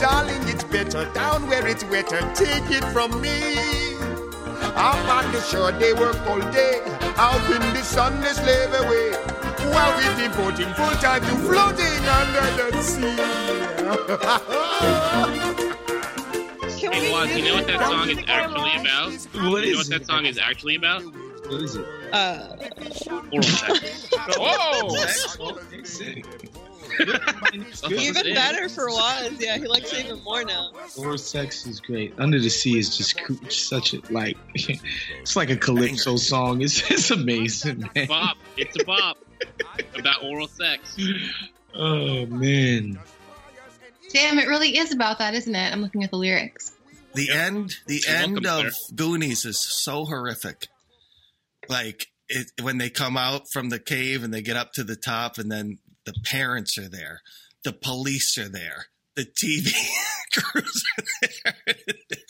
[0.00, 2.20] Darling, it's better down where it's wetter.
[2.34, 3.38] Take it from me.
[4.76, 6.80] Up on the shore, they work all day.
[7.16, 9.12] Out in the sun, they slave away.
[9.72, 13.16] While we devoting full time to floating under the sea.
[16.80, 19.12] Hey, Waz, you know what that song is actually about?
[19.50, 21.02] What you know what that song is actually about?
[21.02, 21.86] What is it?
[22.12, 22.56] uh
[23.32, 24.08] Oral sex.
[24.38, 24.96] Whoa!
[27.90, 32.14] Even better for was yeah he likes it even more now Or sex is great.
[32.18, 34.36] Under the sea is just coo- such a like.
[35.20, 36.62] It's like a calypso song.
[36.62, 38.06] It's it's amazing, man.
[38.08, 38.36] Bop.
[38.56, 39.18] It's a bop.
[39.98, 40.96] about oral sex.
[41.74, 42.98] Oh man.
[44.12, 45.72] Damn, it really is about that, isn't it?
[45.72, 46.74] I'm looking at the lyrics.
[47.14, 50.68] The end, the You're end welcome, of Goonies is so horrific.
[51.68, 54.96] Like it, when they come out from the cave and they get up to the
[54.96, 57.20] top, and then the parents are there,
[57.64, 59.70] the police are there, the TV
[60.32, 61.54] crews are there.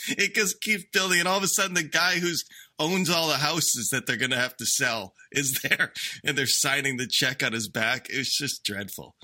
[0.09, 2.45] it just keeps building, and all of a sudden, the guy who's
[2.81, 5.93] owns all the houses that they're going to have to sell is there,
[6.25, 8.09] and they're signing the check on his back.
[8.11, 9.15] It's just dreadful,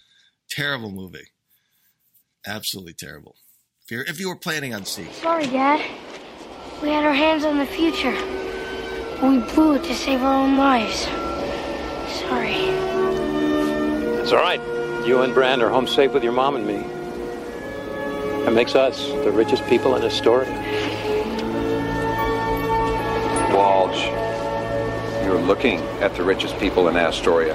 [0.51, 1.33] terrible movie,
[2.47, 3.35] absolutely terrible.
[3.83, 5.13] If, you're, if you were planning on seeing.
[5.15, 5.85] Sorry, Dad.
[6.81, 8.15] We had our hands on the future.
[9.21, 11.01] We blew it to save our own lives.
[12.21, 12.94] Sorry.
[14.25, 14.59] It's all right.
[15.07, 16.79] You and Brand are home safe with your mom and me.
[18.47, 20.51] That makes us the richest people in Astoria.
[23.55, 24.03] Walsh,
[25.27, 27.55] you're looking at the richest people in Astoria.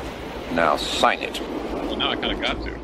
[0.51, 1.41] Now sign it.
[1.73, 2.79] Well, now I kind of got to.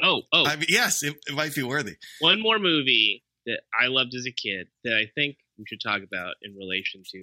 [0.00, 0.46] Oh, oh.
[0.46, 1.96] I mean, yes, it, it might be worthy.
[2.20, 6.02] One more movie that I loved as a kid that I think we should talk
[6.04, 7.20] about in relation to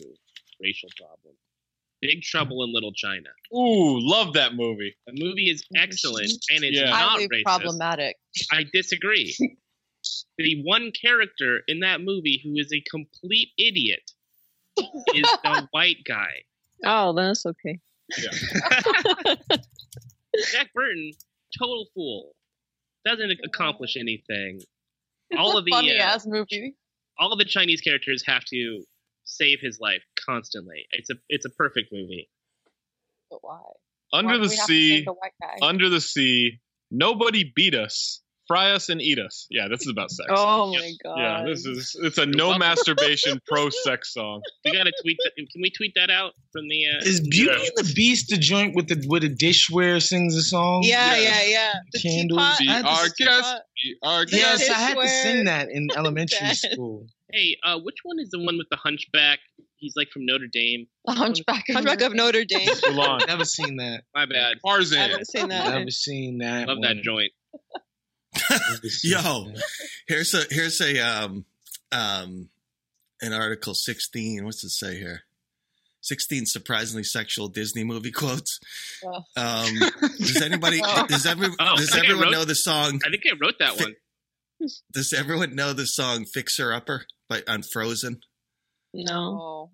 [0.61, 1.39] racial problems.
[2.01, 3.29] Big Trouble in Little China.
[3.53, 4.95] Ooh, love that movie.
[5.07, 6.89] The movie is excellent and it's Yeah.
[6.89, 7.43] not Highly racist.
[7.43, 8.15] problematic.
[8.51, 9.35] I disagree.
[10.37, 14.11] the one character in that movie who is a complete idiot
[14.77, 16.43] is the white guy.
[16.85, 17.79] Oh, that's okay.
[20.51, 21.11] Jack Burton,
[21.57, 22.35] total fool.
[23.05, 24.61] Doesn't accomplish anything.
[25.37, 26.75] All of the funny uh, ass movie.
[27.17, 28.83] all of the Chinese characters have to
[29.25, 30.85] save his life constantly.
[30.91, 32.29] It's a it's a perfect movie.
[33.29, 33.59] But why?
[34.13, 36.59] Under Why the do we have to sea, the under the sea,
[36.91, 39.47] nobody beat us, fry us and eat us.
[39.49, 40.29] Yeah, this is about sex.
[40.37, 41.15] Oh my god.
[41.17, 44.41] yeah, this is it's a no masturbation pro sex song.
[44.63, 45.31] We gotta tweet that.
[45.35, 46.85] Can we tweet that out from the?
[46.85, 50.43] Uh, Is Beauty and the Beast the joint with the with the dishware sings a
[50.43, 50.83] song?
[50.85, 51.73] Yeah, yeah, yeah.
[51.91, 52.57] The Candles.
[52.57, 52.69] teapot.
[52.69, 53.55] I had Be our guest.
[53.83, 54.33] Be our guest.
[54.67, 57.07] Yes, I had to sing that in elementary school.
[57.31, 59.39] Hey, uh, which one is the one with the hunchback?
[59.77, 60.87] He's like from Notre Dame.
[61.05, 62.67] The Hunchback of Hunchback of Notre Dame.
[62.69, 63.27] Mulan.
[63.27, 64.03] Never seen that.
[64.13, 64.55] My bad.
[64.65, 64.97] I Tarzan.
[65.09, 65.73] haven't seen that.
[65.73, 66.67] Never seen that.
[66.67, 66.81] Love one.
[66.87, 67.31] that joint.
[69.03, 69.51] Yo,
[70.07, 71.45] here's a here's a um
[71.91, 72.49] um
[73.21, 74.43] an article 16.
[74.45, 75.21] What's it say here?
[76.01, 78.59] 16 surprisingly sexual Disney movie quotes.
[79.03, 79.23] Oh.
[79.35, 79.73] Um,
[80.19, 82.99] does anybody does every Oh, does I think I everyone wrote- know the song?
[83.05, 83.95] I think I wrote that one.
[84.91, 88.19] Does everyone know the song "Fixer Upper" by on Frozen?
[88.93, 89.13] No.
[89.41, 89.71] Oh.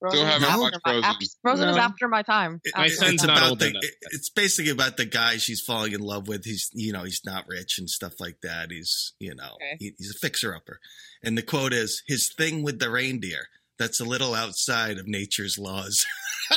[0.00, 1.04] Frozen haven't is watched after my- Frozen.
[1.04, 2.60] after- Frozen is after my time.
[2.64, 3.84] It- My it's son's not about old the, enough.
[3.84, 6.44] it- it's basically about the guy she's falling in love with.
[6.44, 8.70] He's you know he's not rich and stuff like that.
[8.72, 9.76] He's you know Okay.
[9.78, 10.80] he, he's a fixer upper,
[11.22, 13.46] and the quote is his thing with the reindeer.
[13.78, 16.04] That's a little outside of nature's laws.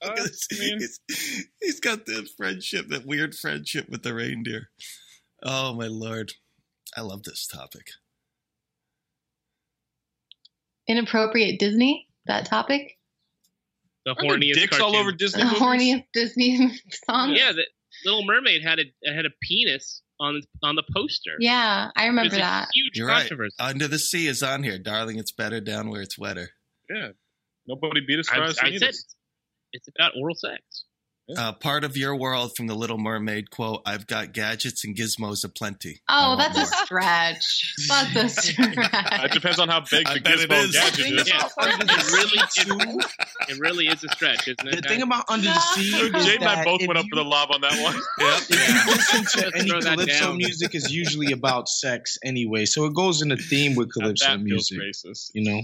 [0.00, 0.14] Uh,
[0.50, 1.00] he's,
[1.60, 4.70] he's got that friendship, that weird friendship with the reindeer.
[5.42, 6.32] Oh my lord,
[6.96, 7.86] I love this topic.
[10.86, 12.96] Inappropriate Disney, that topic.
[14.06, 14.94] The horniest dicks cartoon.
[14.94, 15.60] all over Disney The movies?
[15.60, 17.34] horniest Disney song.
[17.34, 17.64] Yeah, the
[18.04, 21.32] Little Mermaid had a had a penis on on the poster.
[21.40, 22.68] Yeah, I remember was a that.
[22.72, 23.20] huge You're right.
[23.20, 23.54] controversy.
[23.60, 25.18] Under the sea is on here, darling.
[25.18, 26.48] It's better down where it's wetter.
[26.88, 27.08] Yeah.
[27.66, 29.14] Nobody beat us, I, fry us, I said it's,
[29.74, 30.62] it's about oral sex.
[31.36, 35.44] Uh, part of your world from the Little Mermaid quote: "I've got gadgets and gizmos
[35.44, 36.84] aplenty." Oh, want that's a more.
[36.86, 37.74] stretch.
[37.88, 39.22] That's a stretch.
[39.24, 40.72] It depends on how big I the bet gizmo is.
[40.72, 41.28] gadget is.
[41.28, 41.36] Yeah.
[41.38, 44.82] about Under the It really, it, it really is a stretch, isn't it?
[44.82, 47.10] The thing about Under the Sea is Jade and I both if went up you-
[47.10, 47.94] for the lob on that one.
[48.18, 48.38] yeah.
[48.48, 53.20] If you listen to any calypso music, is usually about sex anyway, so it goes
[53.22, 54.78] in a theme with calypso that feels music.
[54.78, 55.30] racist.
[55.34, 55.60] You know,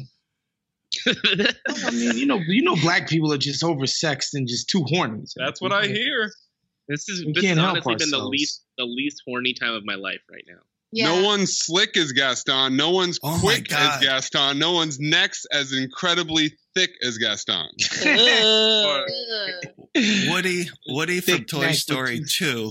[1.06, 5.22] I mean, you know, you know, black people are just oversexed and just too horny.
[5.26, 6.30] So That's what I hear.
[6.88, 9.84] This is We this can't has honestly been the least the least horny time of
[9.84, 10.60] my life right now.
[10.92, 11.06] Yeah.
[11.06, 12.76] No one's slick as Gaston.
[12.76, 14.58] No one's Oh quick as Gaston.
[14.58, 17.66] No one's neck's as incredibly thick as Gaston.
[18.06, 19.00] Ugh.
[20.28, 22.70] Woody, Woody from Thick Toy Story two-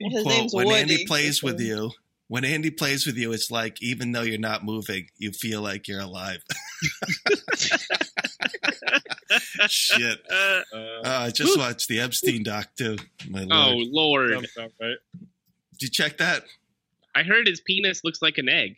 [0.00, 0.80] His quote, name's when Woody.
[0.80, 1.90] Andy plays with you,
[2.28, 5.86] when Andy plays with you, it's like even though you're not moving, you feel like
[5.88, 6.38] you're alive.
[9.68, 10.18] Shit.
[10.30, 12.96] Uh, Uh, I just watched the Epstein doc too.
[13.28, 13.50] My lord.
[13.52, 14.30] oh lord!
[14.48, 14.96] sounds right.
[15.78, 16.44] Did you check that?
[17.14, 18.76] I heard his penis looks like an egg.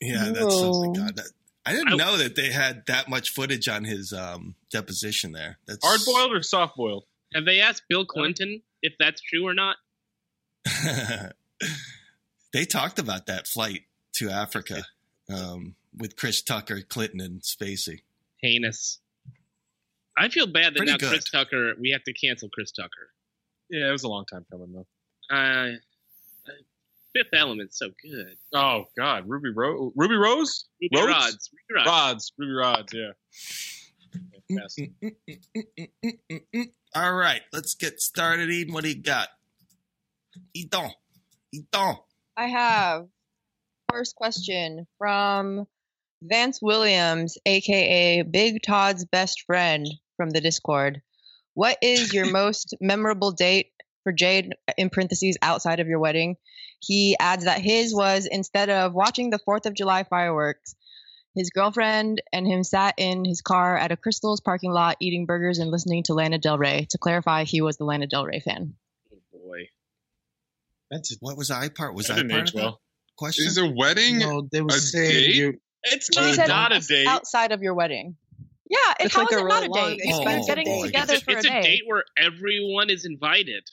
[0.00, 0.92] Yeah, that's oh my No.
[1.06, 1.16] god.
[1.16, 1.26] That,
[1.64, 5.58] I didn't I- know that they had that much footage on his um, deposition there.
[5.66, 7.04] That's Hard boiled or soft boiled?
[7.34, 9.76] Have they asked Bill Clinton if that's true or not?
[12.52, 13.82] they talked about that flight
[14.14, 14.84] to Africa
[15.32, 18.02] um, with Chris Tucker, Clinton, and Spacey.
[18.42, 18.98] Heinous.
[20.16, 21.10] I feel bad that Pretty now good.
[21.10, 21.72] Chris Tucker.
[21.80, 23.10] We have to cancel Chris Tucker.
[23.70, 24.86] Yeah, it was a long time coming though.
[25.34, 25.76] Uh,
[27.14, 28.36] Fifth Element's so good.
[28.54, 31.08] Oh God, Ruby Rose, Ruby Rose, Ruby Rhodes?
[31.08, 31.50] Rods.
[31.52, 31.86] Ruby Rods.
[31.88, 33.12] Rods, Ruby Rods, yeah.
[36.94, 38.50] All right, let's get started.
[38.50, 39.28] Eden, what do you got?
[40.54, 40.90] Eden,
[41.52, 41.96] Eden.
[42.36, 43.08] I have
[43.90, 45.66] first question from
[46.22, 51.02] Vance Williams, aka Big Todd's best friend from the Discord.
[51.54, 56.36] What is your most memorable date for Jade in parentheses outside of your wedding?
[56.80, 60.74] He adds that his was instead of watching the 4th of July fireworks,
[61.34, 65.58] his girlfriend and him sat in his car at a Krystal's parking lot eating burgers
[65.58, 66.86] and listening to Lana Del Rey.
[66.90, 68.74] To clarify, he was the Lana Del Rey fan.
[69.12, 69.68] Oh boy.
[70.92, 71.94] That's what was I part?
[71.94, 72.80] Was That I part of well.
[73.16, 73.46] question?
[73.46, 75.34] Is it a wedding No, they were a saying date?
[75.34, 77.06] you're- It's not, said not a date.
[77.08, 78.16] outside of your wedding.
[78.70, 80.00] Yeah, it, It's how like is a it not real oh, a long, date?
[80.04, 80.82] You're expensive getting date.
[80.86, 81.62] together It's, a, for it's a a day.
[81.62, 83.64] date where everyone is invited.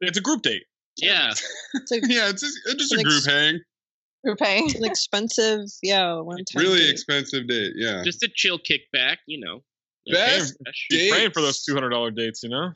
[0.00, 0.62] It's a group date.
[0.96, 1.32] Yeah.
[1.74, 3.60] It's like Yeah, it's just, it's just a group s- hang.
[4.24, 4.66] You're paying.
[4.66, 6.62] it's an expensive, yeah, one time.
[6.62, 6.90] Really date.
[6.90, 7.72] expensive date.
[7.76, 8.02] Yeah.
[8.04, 9.62] Just a chill kickback, you know.
[10.10, 12.70] Best She's praying for those two hundred dollar dates, you know.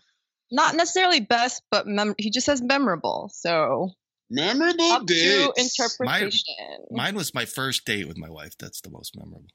[0.50, 3.30] Not necessarily best, but mem- he just says memorable.
[3.32, 3.90] So
[4.30, 5.78] Memorable up to dates.
[5.78, 6.54] interpretation.
[6.90, 8.56] Mine was my first date with my wife.
[8.58, 9.46] That's the most memorable.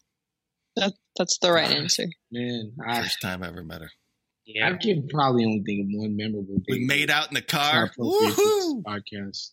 [0.75, 2.07] That, that's the right answer.
[2.31, 2.73] man.
[2.85, 3.89] I, First time I ever met her.
[4.45, 4.69] Yeah.
[4.69, 7.85] I can probably only think of one memorable We made out in the car.
[7.85, 8.83] not appropriate for this Woohoo!
[8.83, 9.51] podcast.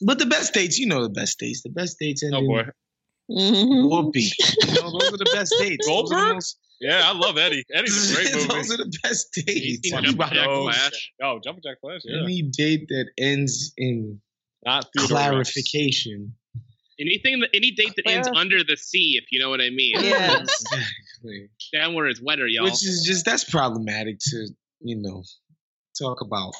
[0.00, 1.62] But the best dates, you know the best dates.
[1.62, 2.62] The best dates end Oh in boy.
[3.30, 3.90] Mhm.
[3.90, 4.32] whoopee.
[4.66, 5.86] You know, those are the best dates.
[5.88, 7.00] Those are the Goldberg?
[7.00, 7.64] most- Yeah, I love Eddie.
[7.74, 8.46] Eddie's a great movie.
[8.48, 9.80] those are the best You dates.
[9.82, 10.46] seen Talk Jumpin' about Jack.
[10.46, 11.12] Flash?
[11.22, 12.00] Oh, Jumping Jack Flash.
[12.04, 12.22] Yeah.
[12.22, 14.20] Any date that ends in
[14.64, 15.52] Not Theodore Rex.
[15.52, 16.34] clarification.
[17.00, 19.94] Anything that any date that ends under the sea, if you know what I mean.
[20.00, 20.64] Yes.
[21.20, 21.48] Exactly.
[21.72, 22.62] Down where it's wetter, y'all.
[22.64, 24.46] Which is just that's problematic to
[24.80, 25.24] you know
[26.00, 26.54] talk about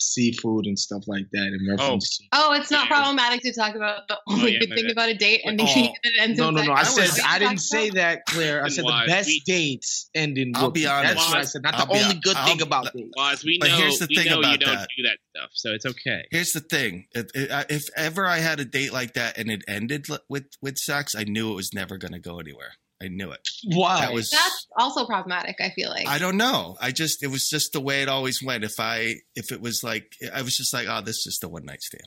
[0.00, 1.72] seafood and stuff like that in oh.
[1.76, 2.24] reference to.
[2.32, 4.92] Oh, it's not problematic to talk about the only oh, yeah, good thing bad.
[4.92, 6.74] about a date ending Oh, it ends No, no, no.
[6.76, 6.98] sex.
[6.98, 8.64] I said I didn't say that, Claire.
[8.64, 9.04] I said why?
[9.04, 10.52] the best We- dates end in.
[10.56, 11.14] I'll be honest.
[11.14, 11.62] That's what I said.
[11.62, 13.10] Not I'll the only hon- good I'll- thing about dates.
[13.16, 14.88] Well, as we But know, here's the we thing know you don't that.
[14.96, 16.24] do that stuff, so it's okay.
[16.30, 20.06] Here's the thing: if, if ever I had a date like that and it ended
[20.28, 22.72] with with sex, I knew it was never going to go anywhere.
[23.02, 23.40] I knew it.
[23.64, 24.00] Why?
[24.00, 24.30] That was.
[24.30, 25.56] That's also problematic.
[25.60, 26.06] I feel like.
[26.06, 26.76] I don't know.
[26.80, 28.62] I just it was just the way it always went.
[28.62, 31.48] If I if it was like I was just like, oh, this is just a
[31.48, 32.02] one night stand.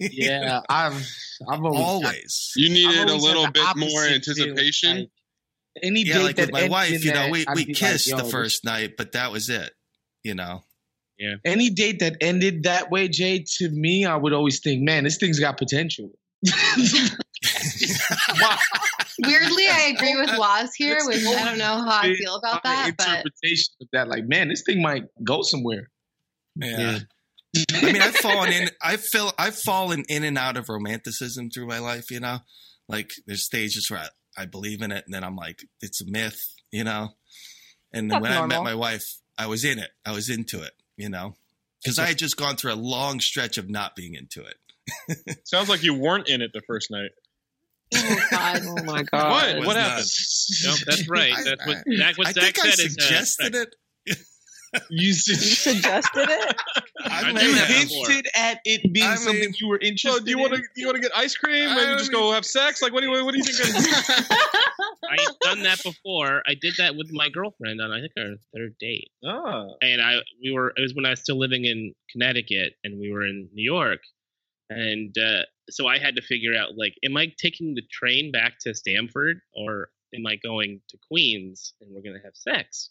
[0.00, 1.08] yeah, I've
[1.48, 2.52] I've always always.
[2.56, 4.98] You needed a always had little bit more anticipation.
[4.98, 5.10] like,
[5.82, 7.72] any yeah, date like that with my wife, you know, that, we I'd we be
[7.72, 9.70] like, kissed the first night, but that was it.
[10.24, 10.64] You know.
[11.18, 11.36] Yeah.
[11.44, 15.16] Any date that ended that way, Jay, to me, I would always think, man, this
[15.16, 16.10] thing's got potential.
[19.24, 22.70] Weirdly, I agree with Waz here, which I don't know how I feel about My
[22.70, 25.90] that, but interpretation of that, like, man, this thing might go somewhere.
[26.56, 27.00] Yeah.
[27.72, 28.68] I mean, I've fallen in.
[28.82, 32.10] I feel I've fallen in and out of romanticism through my life.
[32.10, 32.40] You know,
[32.88, 36.04] like there's stages where I, I believe in it, and then I'm like, it's a
[36.06, 36.38] myth.
[36.70, 37.10] You know,
[37.92, 39.04] and then That's when I met my wife,
[39.38, 39.90] I was in it.
[40.04, 40.72] I was into it.
[40.96, 41.34] You know,
[41.82, 44.56] because I had just gone through a long stretch of not being into it.
[45.46, 47.10] Sounds like you weren't in it the first night.
[47.94, 49.10] Oh god, Oh my What?
[49.10, 49.56] god.
[49.58, 49.84] was What not.
[49.90, 50.10] happened?
[50.64, 51.34] No, that's right.
[51.44, 53.74] That's what I- Zach, what I Zach think I said is uh, suggested it.
[54.90, 56.56] You, You suggested it?
[57.04, 57.88] I I you that have.
[57.88, 58.08] before.
[58.08, 60.62] hinted at it being I mean- something you were interested So do you want to
[60.74, 62.82] you want to get ice cream I and just mean- go have sex?
[62.82, 63.86] Like what do you what do you think?
[65.08, 66.42] I've done that before.
[66.46, 69.08] I did that with my girlfriend on I think our third date.
[69.24, 72.98] ah, and I we were it was when I was still living in Connecticut and
[73.00, 74.00] we were in New York,
[74.68, 78.54] and uh, so I had to figure out like, am I taking the train back
[78.62, 82.90] to Stamford or am I going to Queens and we're gonna have sex?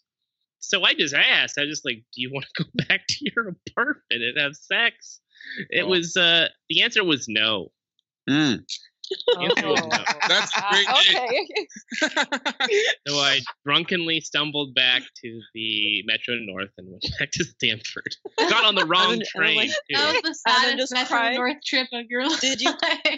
[0.58, 1.58] So I just asked.
[1.58, 4.56] I was just like, do you want to go back to your apartment and have
[4.56, 5.20] sex?
[5.70, 5.88] It Oh.
[5.88, 7.72] was uh the answer was no.
[8.28, 8.64] Mm.
[9.08, 9.88] The answer was oh.
[9.88, 10.04] no.
[10.28, 11.48] That's a great uh, date.
[12.02, 12.70] okay.
[13.06, 18.16] So I drunkenly stumbled back to the Metro North and went back to Stamford.
[18.38, 19.56] Got on the wrong And then- and train.
[19.56, 19.74] like, too.
[19.94, 21.34] that was the saddest Metro cry.
[21.34, 22.40] North trip of your life.
[22.40, 22.74] Did you-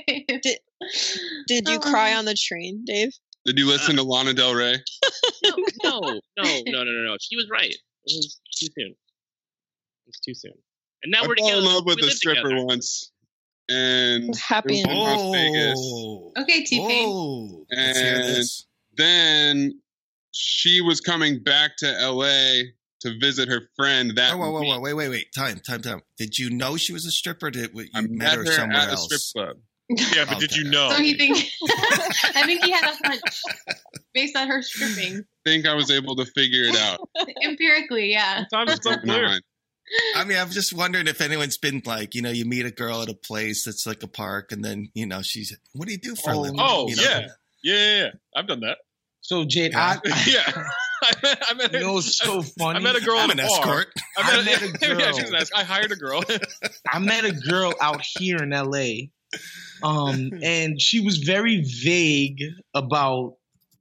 [0.06, 0.58] Did,
[1.48, 1.80] did you oh.
[1.80, 3.12] cry on the train, Dave?
[3.46, 4.74] Did you listen to uh, Lana Del Rey?
[5.44, 7.16] no, no, no, no, no, no, no.
[7.20, 7.70] She was right.
[7.70, 7.78] It
[8.16, 8.94] was too soon.
[10.06, 10.52] It's too soon.
[11.02, 11.58] And now I we're fell together.
[11.66, 12.64] in love with we a stripper together.
[12.66, 13.12] once,
[13.68, 15.04] and Happy in ending.
[15.04, 15.78] Las Vegas.
[15.80, 16.32] Oh.
[16.38, 17.08] Okay, T-Pain.
[17.08, 17.66] Oh.
[17.70, 18.44] And
[18.96, 19.80] then
[20.32, 22.62] she was coming back to LA
[23.00, 25.26] to visit her friend that Oh, whoa, whoa, whoa, wait, wait, wait.
[25.34, 26.02] Time, time, time.
[26.16, 27.50] Did you know she was a stripper?
[27.50, 29.04] Did you I met, met her her somewhere at a else?
[29.04, 29.56] strip club.
[30.14, 30.90] yeah, but did you know?
[30.90, 31.36] So he think
[32.34, 33.20] I think he had a hunch
[34.12, 35.18] based on her stripping.
[35.20, 37.08] I think I was able to figure it out.
[37.42, 38.44] Empirically, yeah.
[38.50, 39.40] Sometimes it's Come unclear.
[40.16, 40.20] On.
[40.22, 43.02] I mean, I'm just wondering if anyone's been like, you know, you meet a girl
[43.02, 45.98] at a place that's like a park, and then you know she's, what do you
[46.00, 46.58] do for a Oh, living?
[46.60, 47.02] Oh You know?
[47.02, 47.18] yeah.
[47.20, 48.10] yeah, yeah, yeah.
[48.36, 48.78] I've done that.
[49.20, 50.42] So, Jade, I, Yeah,
[51.02, 52.78] I met, I met, you know so funny?
[52.78, 53.58] I met a girl I'm at an bar.
[53.58, 53.88] escort.
[54.16, 55.12] I I met, met a girl.
[55.12, 55.60] she was an escort.
[55.60, 56.22] I hired a girl.
[56.90, 59.08] I met a girl out here in LA,
[59.82, 62.40] um, and she was very vague
[62.74, 63.34] about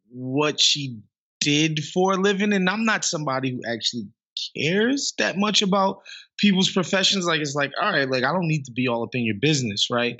[0.09, 0.99] what she
[1.39, 2.51] did for a living.
[2.53, 4.07] And I'm not somebody who actually
[4.55, 6.01] cares that much about
[6.37, 7.25] people's professions.
[7.25, 9.35] Like it's like, all right, like I don't need to be all up in your
[9.39, 10.17] business, right?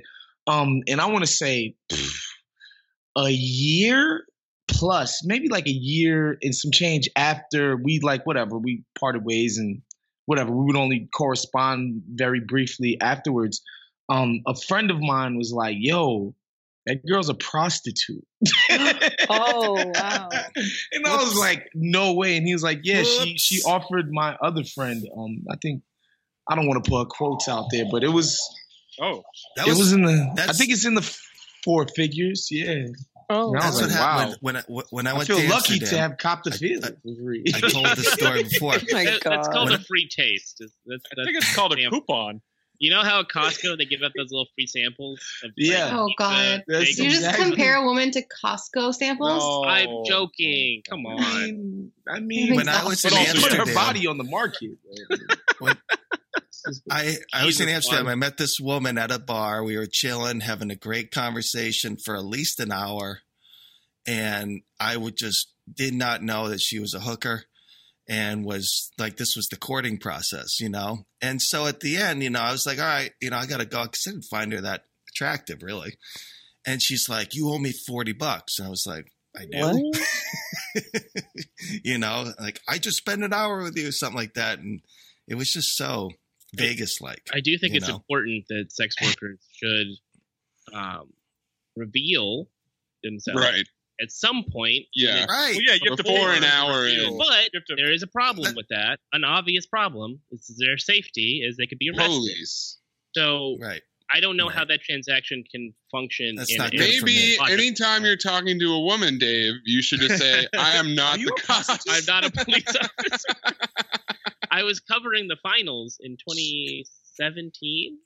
[0.48, 2.24] Um, and I want to say pff,
[3.18, 4.24] a year
[4.68, 9.58] plus, maybe like a year and some change after we like whatever we parted ways
[9.58, 9.82] and
[10.26, 10.52] whatever.
[10.52, 13.62] We would only correspond very briefly afterwards.
[14.10, 16.34] Um, a friend of mine was like, "Yo,
[16.88, 18.26] that girl's a prostitute,"
[19.30, 20.30] oh wow!
[20.92, 24.36] and I was like, "No way!" And he was like, "Yeah, she she offered my
[24.42, 25.06] other friend.
[25.16, 25.84] Um, I think
[26.50, 28.40] I don't want to put quotes out there, but it was
[29.00, 29.22] Oh,
[29.58, 30.46] it was, in the.
[30.50, 31.18] I think it's in the
[31.64, 32.48] four figures.
[32.50, 32.86] Yeah.
[33.30, 34.38] Oh, And I was That's what happened wow.
[34.42, 36.96] when I, when I I went feel to lucky to have copped the feeling.
[37.54, 38.72] I told this story before.
[38.92, 40.56] my That- That's called When a free taste.
[40.60, 42.42] That's, that's, I think it's called a coupon.
[42.80, 45.20] You know how at Costco they give out those little free samples?
[45.44, 45.90] Of, like, Yeah.
[45.98, 46.64] Oh God!
[46.68, 47.04] That's bagels?
[47.04, 49.42] You just exactly- compare a woman to Costco samples?
[49.44, 49.64] No.
[49.66, 50.84] I'm joking.
[50.88, 51.42] Come I on.
[51.44, 54.24] mean, I mean, When I was in but also put her Amsterdam- body on the
[54.24, 54.72] market.
[56.92, 58.06] I, I was in Amsterdam.
[58.06, 58.12] Juan.
[58.12, 59.64] I met this woman at a bar.
[59.64, 63.20] We were chilling, having a great conversation for at least an hour.
[64.06, 67.44] And I would just did not know that she was a hooker
[68.10, 71.06] and was like, this was the courting process, you know?
[71.22, 73.46] And so at the end, you know, I was like, all right, you know, I
[73.46, 75.98] got to go because I didn't find her that attractive, really.
[76.66, 78.60] And she's like, you owe me 40 bucks.
[78.60, 79.92] And I was like, I do.
[81.84, 84.60] you know, like I just spent an hour with you, something like that.
[84.60, 84.82] And
[85.28, 86.12] it was just so
[86.56, 87.28] Vegas like.
[87.34, 87.96] I do think it's know?
[87.96, 89.88] important that sex workers should
[90.74, 91.14] um,
[91.76, 92.48] reveal
[93.04, 93.66] themselves Right.
[94.02, 94.84] At some point.
[94.96, 95.26] Yeah.
[95.26, 95.54] Right.
[95.56, 97.18] Well, yeah, you have to Before pay an hour in.
[97.18, 99.00] But to- there is a problem with that.
[99.14, 102.08] An obvious problem is their safety, is they could be arrested.
[102.10, 102.78] Police.
[103.16, 103.82] So Right.
[104.10, 104.56] I don't know Right.
[104.56, 106.36] how that transaction can function.
[106.36, 110.18] That's in, not in- Maybe anytime you're talking to a woman, Dave, you should just
[110.22, 111.66] say, I am not the cop.
[111.90, 113.56] I'm not a police officer.
[114.50, 117.98] I was covering the finals in 2017,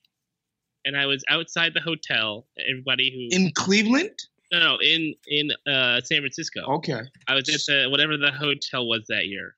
[0.85, 2.47] and I was outside the hotel.
[2.69, 4.17] Everybody who In Cleveland?
[4.51, 6.61] No no in in uh, San Francisco.
[6.75, 7.01] Okay.
[7.27, 9.55] I was at the whatever the hotel was that year,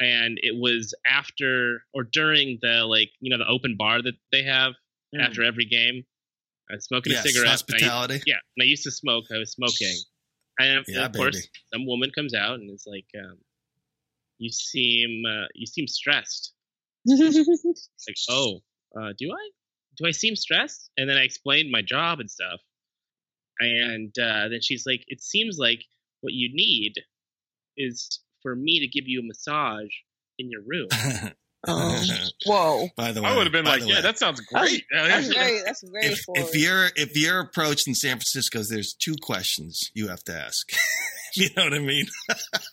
[0.00, 4.42] and it was after or during the like you know the open bar that they
[4.44, 4.72] have
[5.20, 6.04] after every game.
[6.70, 7.44] I was smoking Yes, a cigarette.
[7.68, 8.22] and I- hospitality.
[8.26, 9.24] yeah, and I used to smoke.
[9.32, 9.96] I was smoking,
[10.58, 13.38] and of, Yeah, of course, some woman comes out and is like, um,
[14.38, 16.52] "You seem uh, you seem stressed."
[17.06, 18.60] like, oh,
[18.98, 19.50] uh, do I?
[19.96, 20.90] Do I seem stressed?
[20.96, 22.60] And then I explained my job and stuff.
[23.60, 25.80] And uh, then she's like, it seems like
[26.20, 26.94] what you need
[27.76, 29.90] is for me to give you a massage
[30.38, 30.88] in your room.
[31.66, 32.04] Oh,
[32.44, 32.88] whoa.
[32.96, 34.84] By the way, I would have been like, yeah, way, that sounds great.
[34.92, 36.42] that's very, that's very if, forward.
[36.42, 40.72] if you're if you're approached in San Francisco, there's two questions you have to ask.
[41.34, 42.06] you know what I mean?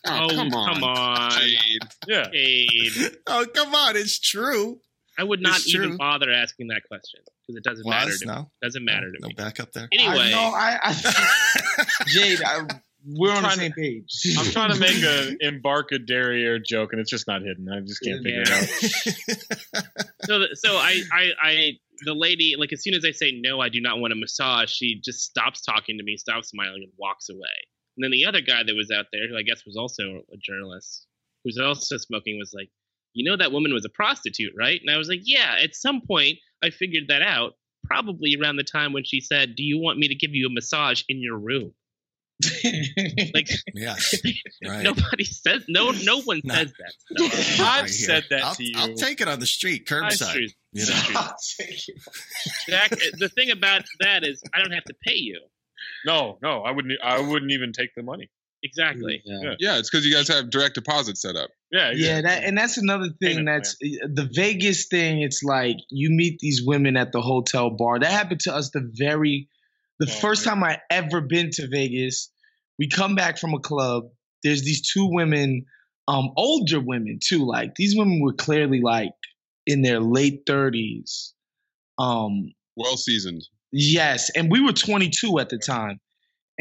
[0.06, 1.30] oh, come on.
[1.30, 1.82] Jade.
[2.06, 2.28] yeah.
[2.30, 3.16] Jade.
[3.26, 4.80] oh, come on, it's true.
[5.18, 5.98] I would not It's even true.
[5.98, 7.92] bother asking that question because it doesn't Was?
[7.94, 8.32] matter to me.
[8.34, 8.50] No?
[8.62, 9.34] Doesn't matter to No me.
[9.34, 9.88] backup there.
[9.92, 12.66] Anyway, I, no, I, I Jade, I,
[13.04, 14.06] we're on the trying same page.
[14.38, 17.68] I'm trying to make an embarca derriere joke, and it's just not hidden.
[17.68, 19.84] I just can't figure it out.
[20.22, 21.70] so th- so I, I I
[22.04, 24.70] the lady like as soon as I say no, I do not want a massage,
[24.70, 27.66] she just stops talking to me, stops smiling, and walks away.
[27.96, 30.02] And then the other guy that was out there, who I guess was also
[30.32, 31.06] a journalist,
[31.44, 32.70] who's also smoking, was like,
[33.14, 36.00] "You know that woman was a prostitute, right?" And I was like, "Yeah." At some
[36.06, 37.54] point, I figured that out,
[37.84, 40.50] probably around the time when she said, "Do you want me to give you a
[40.50, 41.72] massage in your room?"
[43.34, 44.14] Like yes,
[44.66, 44.82] right.
[44.82, 46.54] nobody says no, no one No.
[46.54, 46.92] says that.
[47.30, 47.60] Stuff.
[47.60, 48.72] I've Right said that I'll, to you.
[48.76, 50.50] I'll take it on the street, curbside.
[50.72, 51.66] You That's know?
[51.66, 51.94] true.
[52.68, 55.40] Jack, the thing about that is I don't have to pay you.
[56.04, 56.94] no, no, I wouldn't.
[57.02, 58.28] I wouldn't even take the money.
[58.62, 59.22] Exactly.
[59.24, 59.54] Yeah.
[59.58, 61.50] Yeah, it's because you guys have direct deposit set up.
[61.72, 65.20] Yeah, Yeah, that and that's another thing Payment that's the Vegas thing.
[65.22, 67.98] It's like you meet these women at the hotel bar.
[67.98, 69.48] That happened to us the very
[69.98, 70.52] the Oh, first right.
[70.54, 72.30] time I ever been to Vegas.
[72.78, 74.04] We come back from a club.
[74.42, 75.64] There's these two women,
[76.08, 77.44] um, older women too.
[77.46, 79.12] Like these women were clearly like
[79.66, 81.34] in their late thirties.
[81.98, 83.42] Um, Well seasoned.
[83.72, 85.98] Yes, and we were 22 at the time,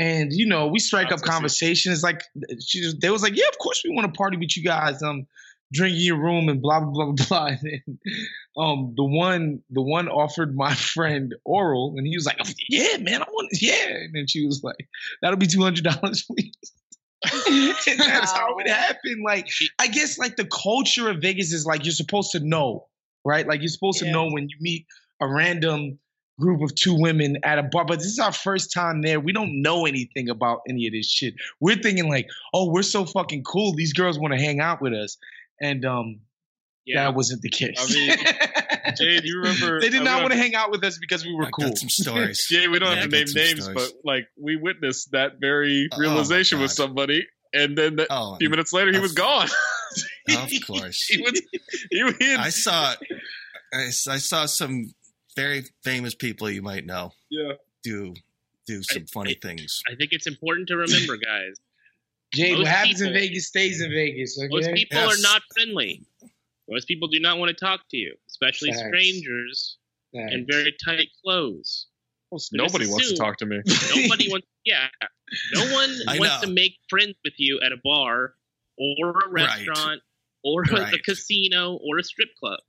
[0.01, 2.01] and you know we strike up conversations.
[2.01, 2.23] Like
[2.65, 5.01] she, was- they was like, "Yeah, of course we want to party with you guys.
[5.03, 5.27] Um,
[5.71, 7.99] drink in your room and blah blah blah blah." And then,
[8.57, 12.97] um, the one the one offered my friend oral, and he was like, oh, "Yeah,
[12.97, 14.87] man, I want yeah." And then she was like,
[15.21, 16.51] "That'll be two hundred dollars, please."
[17.87, 19.21] and that's how it happened.
[19.23, 19.47] Like
[19.79, 22.87] I guess like the culture of Vegas is like you're supposed to know,
[23.23, 23.47] right?
[23.47, 24.87] Like you're supposed to know when you meet
[25.21, 25.99] a random
[26.41, 29.19] group of two women at a bar, but this is our first time there.
[29.19, 31.35] We don't know anything about any of this shit.
[31.61, 33.73] We're thinking like, oh, we're so fucking cool.
[33.73, 35.17] These girls want to hang out with us,
[35.61, 36.19] and um,
[36.85, 37.03] Yeah.
[37.05, 37.77] that wasn't the case.
[37.79, 38.17] I mean,
[38.97, 39.79] Jade, you remember?
[39.79, 41.69] they did not want to hang out with us because we were I cool.
[41.69, 42.47] got some stories.
[42.51, 43.93] Yeah, we don't Yeah, have to name names, stories.
[43.93, 48.33] but like we witnessed that very Oh, my realization with somebody, and then that Oh,
[48.33, 49.47] a few minutes later he was gone.
[50.29, 50.97] Of course.
[51.09, 51.41] he was,
[51.91, 52.93] he was, I saw
[53.73, 54.93] I, s- I saw some
[55.41, 57.53] very famous people you might know yeah.
[57.83, 58.13] do
[58.67, 59.81] do some funny things.
[59.91, 61.55] I think it's important to remember, guys.
[62.33, 64.37] Jade, what Most happens in Vegas stays in Vegas.
[64.39, 64.47] Okay?
[64.49, 65.17] Most people Yes.
[65.19, 66.03] are not friendly.
[66.69, 68.83] Most people do not want to talk to you, especially Facts.
[68.87, 69.77] strangers
[70.15, 70.33] Facts.
[70.33, 71.87] in very tight clothes.
[72.53, 73.57] Nobody wants to talk to me.
[73.95, 74.47] Nobody wants.
[74.63, 74.87] Yeah,
[75.53, 76.47] no one I wants know.
[76.47, 78.35] to make friends with you at a bar
[78.77, 79.65] or a Right.
[79.67, 80.01] restaurant
[80.43, 82.59] or a casino or a strip club.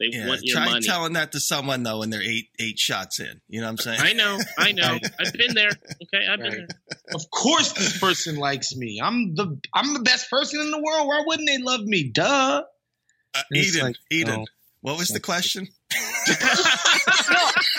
[0.00, 0.86] They Yeah, want your try money.
[0.86, 3.40] telling that to someone though when they're eight eight shots in.
[3.48, 4.00] You know what I'm saying?
[4.02, 4.98] I know, I know.
[5.20, 5.70] I've been there.
[5.70, 6.66] Okay, I've been there.
[7.14, 9.00] Of course, this person likes me.
[9.02, 11.06] I'm the I'm the best person in the world.
[11.06, 12.10] Why wouldn't they love me?
[12.12, 12.62] Duh.
[13.36, 14.40] Uh, Eden, like, Eden.
[14.40, 14.46] no.
[14.80, 15.66] What was the question?
[16.28, 16.34] No,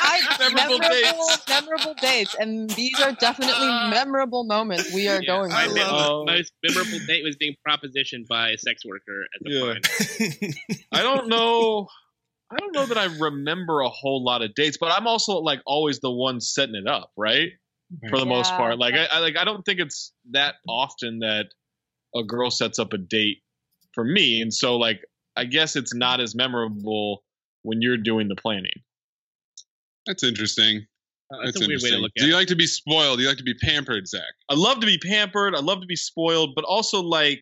[0.01, 0.89] I Memorable memorable,
[1.28, 1.47] dates.
[1.49, 5.76] memorable dates, and these are definitely memorable moments we are going My, through.
[5.76, 6.26] mem- Oh.
[6.26, 10.39] most memorable date was being propositioned by a sex worker at the Yeah.
[10.39, 10.53] final.
[10.91, 11.88] I don't know.
[12.51, 15.61] I don't know that I remember a whole lot of dates, but I'm also like
[15.65, 17.49] always the one setting it up, right?
[18.09, 21.47] For the most part, like I, I like I don't think it's that often that
[22.15, 23.37] a girl sets up a date
[23.93, 25.01] for me, and so like
[25.35, 27.23] I guess it's not as memorable
[27.61, 28.81] when you're doing the planning.
[30.07, 30.85] That's interesting.
[31.33, 32.01] Uh, That's That's a weird way to interesting.
[32.01, 32.37] look Do you it.
[32.37, 33.17] like to be spoiled?
[33.17, 34.21] Do you like to be pampered, Zach?
[34.49, 35.55] I love to be pampered.
[35.55, 37.41] I love to be spoiled, but also like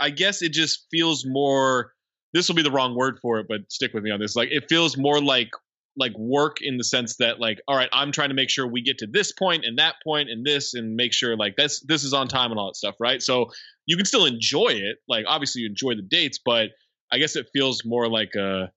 [0.00, 1.92] I guess it just feels more.
[2.32, 4.36] This will be the wrong word for it, but stick with me on this.
[4.36, 5.50] Like it feels more like
[5.96, 8.82] like work in the sense that like all right, I'm trying to make sure we
[8.82, 12.04] get to this point and that point and this and make sure like this this
[12.04, 13.20] is on time and all that stuff, right?
[13.22, 13.50] So
[13.86, 14.98] you can still enjoy it.
[15.08, 16.70] Like obviously you enjoy the dates, but
[17.12, 18.70] I guess it feels more like a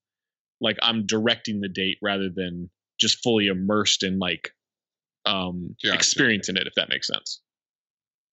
[0.59, 4.51] like I'm directing the date rather than just fully immersed in like
[5.25, 7.41] um experiencing it if that makes sense.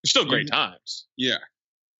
[0.02, 1.06] It's still great times.
[1.16, 1.38] Yeah,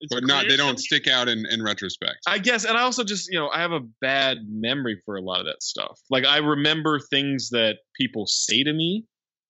[0.01, 0.47] It's but not.
[0.49, 2.17] They don't stick out in, in retrospect.
[2.27, 5.21] I guess, and I also just, you know, I have a bad memory for a
[5.21, 5.99] lot of that stuff.
[6.09, 9.05] Like I remember things that people say to me,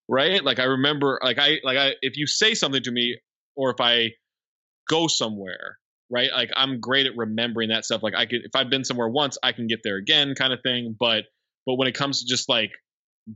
[0.10, 0.44] right?
[0.44, 3.18] Like I remember, like I, like I, if you say something to me,
[3.56, 4.12] or if I
[4.90, 5.78] go somewhere,
[6.10, 6.30] right?
[6.34, 8.04] Like I'm great at remembering that stuff.
[8.04, 10.60] Like I could, if I've been somewhere once, I can get there again, kind of
[10.64, 10.96] thing.
[11.00, 11.24] But,
[11.66, 12.72] but when it comes to just like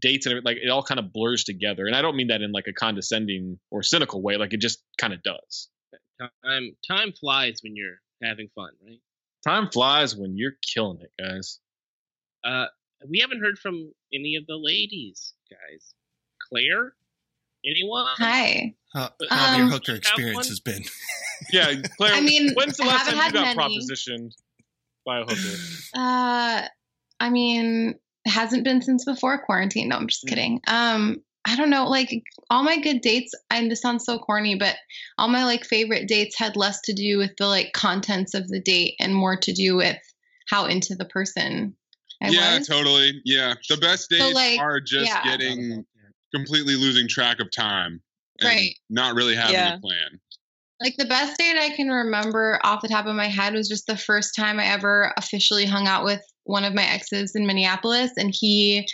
[0.02, 1.86] dates and everything, like it all kind of blurs together.
[1.86, 4.36] And I don't mean that in like a condescending or cynical way.
[4.36, 5.70] Like it just kind of does.
[6.20, 9.00] Time time flies when you're having fun, right?
[9.46, 11.60] Time flies when you're killing it, guys.
[12.44, 12.66] Uh,
[13.10, 15.94] we haven't heard from any of the ladies, guys.
[16.50, 16.94] Claire,
[17.66, 18.06] anyone?
[18.18, 18.74] Hi.
[18.94, 20.84] How, how have your Um, hooker experience has been?
[21.52, 22.14] Yeah, Claire.
[22.14, 23.78] I mean, when's the last time you got many.
[23.78, 24.32] propositioned
[25.06, 25.58] by a hooker?
[25.98, 26.68] Uh,
[27.20, 27.96] I mean,
[28.26, 29.90] hasn't been since before quarantine.
[29.90, 30.62] No, I'm just kidding.
[30.68, 31.88] Um, I don't know.
[31.88, 34.76] Like all my good dates, and this sounds so corny, but
[35.18, 38.60] all my like favorite dates had less to do with the like contents of the
[38.60, 39.98] date and more to do with
[40.50, 41.76] how into the person
[42.22, 42.68] I yeah, was.
[42.68, 43.22] totally.
[43.26, 45.24] Yeah, the best So, dates like, are just yeah.
[45.24, 45.86] getting
[46.34, 48.02] completely losing track of time,
[48.40, 48.76] and Right.
[48.90, 49.76] Not really having Yeah.
[49.76, 50.20] a plan.
[50.82, 53.88] Like the best date I can remember off the top of my head was just
[53.88, 58.12] the first time I ever officially hung out with one of my exes in Minneapolis
[58.18, 58.88] and he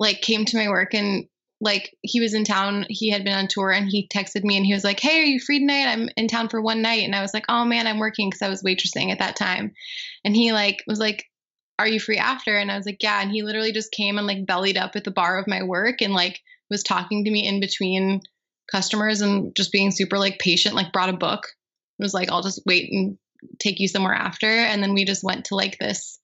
[0.00, 1.26] like came to my work and
[1.60, 4.64] like he was in town, he had been on tour and he texted me and
[4.64, 5.86] he was like, "Hey, are you free tonight?
[5.86, 8.42] I'm in town for one night." And I was like, "Oh man, I'm working cuz
[8.42, 9.74] I was waitressing at that time."
[10.24, 11.24] And he like was like,
[11.78, 14.26] "Are you free after?" And I was like, "Yeah." And he literally just came and
[14.26, 16.40] like bellied up at the bar of my work and like
[16.70, 18.20] was talking to me in between
[18.70, 21.46] customers and just being super like patient, like brought a book.
[21.98, 23.18] It was like, I'll just wait and
[23.58, 24.46] take you somewhere after.
[24.46, 26.17] And then we just went to like this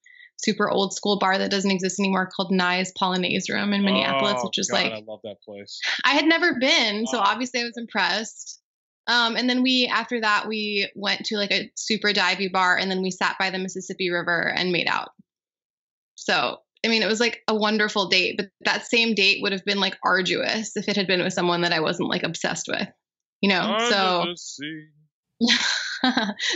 [0.45, 4.47] super old school bar that doesn't exist anymore called Nye's Polonaise Room in Minneapolis, Oh,
[4.47, 5.81] which is God, like I love that place.
[6.05, 8.61] I had never been, so obviously I was impressed.
[9.07, 12.91] Um, and then we, after that, we went to like a super divey bar, and
[12.91, 15.11] then we sat by the Mississippi River and made out.
[16.15, 19.65] So, I mean, it was like a wonderful date, but that same date would have
[19.65, 22.89] been like arduous if it had been with someone that I wasn't like obsessed with,
[23.41, 23.61] you know.
[23.61, 24.87] Under so the sea.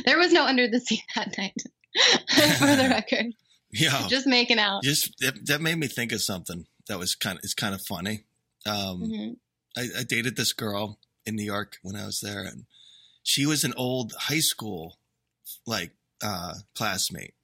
[0.06, 1.54] there was no under the sea that night,
[2.58, 3.26] for the record.
[3.70, 4.82] Yeah, Just making out.
[4.82, 7.82] just that, that made me think of something that was kind of it's kind of
[7.88, 8.24] funny.
[8.66, 9.36] Um, Mhm.
[9.76, 12.64] I, I dated this girl in New York when I was there, and
[13.22, 14.98] she was an old high school
[15.66, 15.92] like
[16.22, 17.34] uh, classmate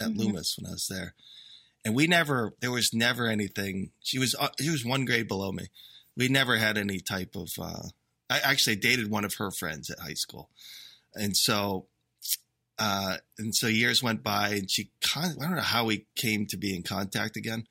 [0.00, 0.16] at Mhm.
[0.18, 1.14] Loomis when I was there,
[1.84, 3.92] and we never there was never anything.
[4.02, 5.66] She was uh, she was one grade below me.
[6.16, 7.50] We never had any type of.
[7.60, 7.88] Uh,
[8.30, 10.48] I actually dated one of her friends at high school,
[11.14, 11.88] and so.
[12.78, 16.46] Uh, and so years went by, and she kind I don't know how we came
[16.46, 17.66] to be in contact again.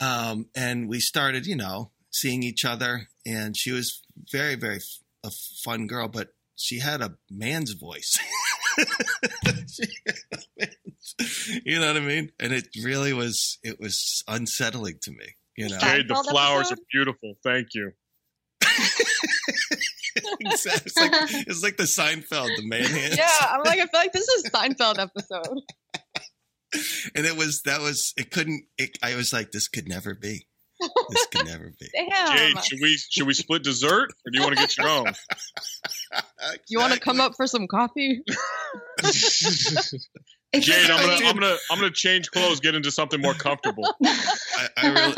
[0.00, 5.02] Um, and we started, you know, seeing each other, and she was very, very f-
[5.24, 5.30] a
[5.62, 8.18] fun girl, but she had a man's voice.
[11.64, 12.32] you know what I mean?
[12.40, 15.36] And it really was it was unsettling to me.
[15.56, 16.78] You know, Jade, the flowers episode?
[16.78, 17.34] are beautiful.
[17.42, 17.92] Thank you.
[20.40, 21.12] it's like
[21.46, 23.16] it's like the Seinfeld, the man hands.
[23.16, 25.60] Yeah, I'm like, I feel like this is Seinfeld episode.
[27.14, 28.64] and it was that was it couldn't.
[28.78, 30.46] It, I was like, this could never be.
[31.10, 31.88] This could never be.
[31.92, 32.36] Damn.
[32.36, 35.12] Jade, should we should we split dessert, or do you want to get your own?
[36.68, 38.22] You want to come up for some coffee?
[40.54, 43.84] Jade, I'm gonna I'm gonna I'm gonna change clothes, get into something more comfortable.
[44.04, 45.14] I, I really,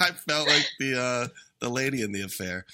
[0.00, 1.28] I felt like the uh,
[1.60, 2.66] the lady in the affair.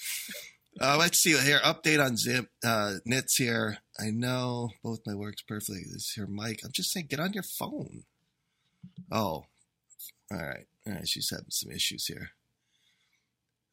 [0.79, 1.59] Uh, let's see here.
[1.63, 3.77] Update on Zip uh, Nitz here.
[3.97, 5.83] I know both my works perfectly.
[5.85, 6.61] This is here, Mike.
[6.65, 8.03] I'm just saying, get on your phone.
[9.09, 9.45] Oh,
[10.31, 10.65] all right.
[10.85, 11.07] All right.
[11.07, 12.31] She's having some issues here.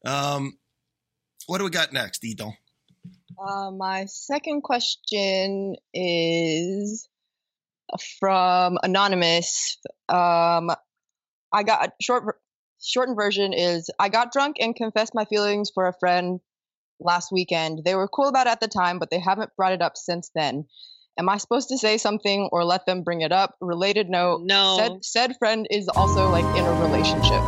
[0.05, 0.57] Um,
[1.47, 2.53] what do we got next, Edon?
[3.37, 7.09] Uh, my second question is
[8.19, 9.77] from Anonymous.
[10.07, 10.71] Um,
[11.51, 12.37] I got short
[12.81, 16.39] shortened version is I got drunk and confessed my feelings for a friend
[17.03, 17.81] last weekend.
[17.85, 20.29] They were cool about it at the time, but they haven't brought it up since
[20.35, 20.65] then.
[21.17, 23.55] Am I supposed to say something or let them bring it up?
[23.61, 24.77] Related note: No.
[24.79, 27.41] Said said friend is also like in a relationship.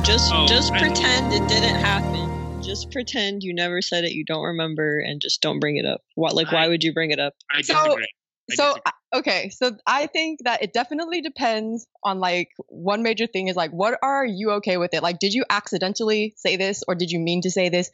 [0.04, 2.62] Just Oh, just I- pretend it didn't happen.
[2.62, 6.00] Just pretend you never said it, you don't remember, and just don't bring it up.
[6.14, 7.34] What like why would you bring it up?
[7.50, 8.08] I So- disagree.
[8.50, 8.74] I so
[9.14, 13.70] okay so i think that it definitely depends on like one major thing is like
[13.70, 17.18] what are you okay with it like did you accidentally say this or did you
[17.18, 17.90] mean to say this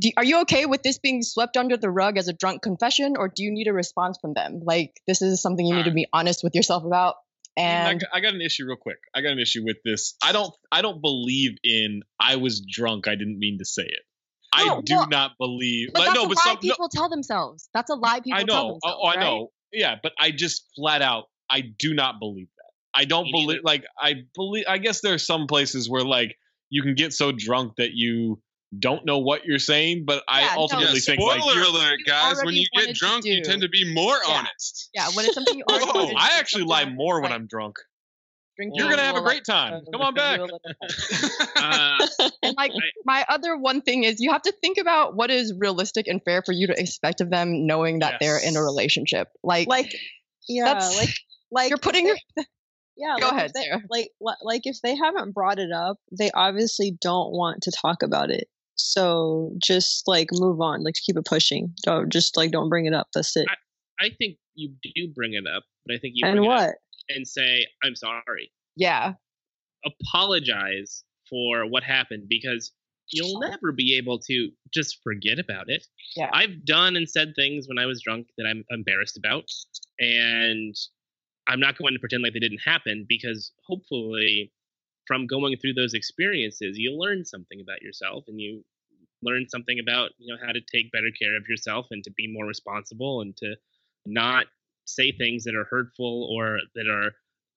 [0.00, 3.14] do, are you okay with this being swept under the rug as a drunk confession
[3.16, 5.90] or do you need a response from them like this is something you need to
[5.90, 5.96] hmm.
[5.96, 7.14] be honest with yourself about
[7.58, 8.98] mm, and got- I got an issue real quick.
[9.14, 10.14] I got an issue with this.
[10.22, 13.08] I don't I don't believe in I was drunk.
[13.08, 14.02] I didn't mean to say it.
[14.52, 15.90] I do well, not believe.
[15.92, 18.20] but like, that's no, a but lie some, no, people tell themselves that's a lie
[18.20, 18.68] people I tell know.
[18.74, 19.20] themselves Oh, I right?
[19.20, 19.50] know.
[19.72, 22.70] Yeah, but I just flat out I do not believe that.
[23.00, 26.36] I don't Me believe like I believe I guess there are some places where like
[26.70, 28.40] you can get so drunk that you
[28.78, 31.64] don't know what you're saying, but Yeah, I no, ultimately Yeah, think Spoiler like you're,
[31.64, 32.40] alert, you guys!
[32.44, 34.38] When you get drunk, you tend to be more Yeah.
[34.38, 34.90] honest.
[34.94, 37.76] yeah when it's something you already Oh, I actually lie sometimes, more when I'm drunk.
[38.60, 39.84] Drinking You're gonna have a great like, time.
[39.92, 40.40] Come on back.
[41.56, 42.06] Uh,
[42.42, 45.52] And like I- my other one thing is you have to think about what is
[45.56, 49.28] realistic and fair for you to expect of them knowing that they're in a relationship.
[49.42, 49.94] Like Like
[50.48, 51.14] yeah, that's like
[51.50, 52.46] like you're putting if
[52.96, 56.30] yeah, Go like ahead, if they, like like if they haven't brought it up, they
[56.32, 58.48] obviously don't want to talk about it.
[58.74, 61.74] So just like move on, like keep it pushing.
[61.82, 63.08] Don't just like don't bring it up.
[63.14, 63.46] That's it.
[64.00, 66.60] I think you do bring it up, but I think you and bring it up
[66.60, 66.74] what?
[67.14, 69.14] And say, "I'm sorry." yeah.
[69.84, 72.72] apologize for what happened because
[73.12, 75.86] you'll never be able to just forget about it.
[76.16, 76.30] Yeah.
[76.32, 79.50] I've done and said things when I was drunk that I'm embarrassed about,
[79.98, 80.74] and
[81.48, 84.52] I'm not going to pretend like they didn't happen because hopefully,
[85.06, 88.64] from going through those experiences, you'll learn something about yourself and you
[89.22, 92.32] learn something about you know how to take better care of yourself and to be
[92.32, 93.54] more responsible and to
[94.06, 94.46] not
[94.84, 97.12] say things that are hurtful or that are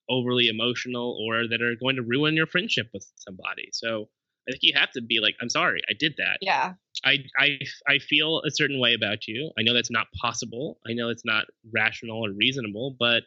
[0.09, 3.69] overly emotional or that are going to ruin your friendship with somebody.
[3.71, 4.09] So
[4.47, 6.37] I think you have to be like, I'm sorry, I did that.
[6.41, 6.73] Yeah.
[7.05, 9.51] I, I, I feel a certain way about you.
[9.57, 10.79] I know that's not possible.
[10.87, 13.23] I know it's not rational or reasonable, but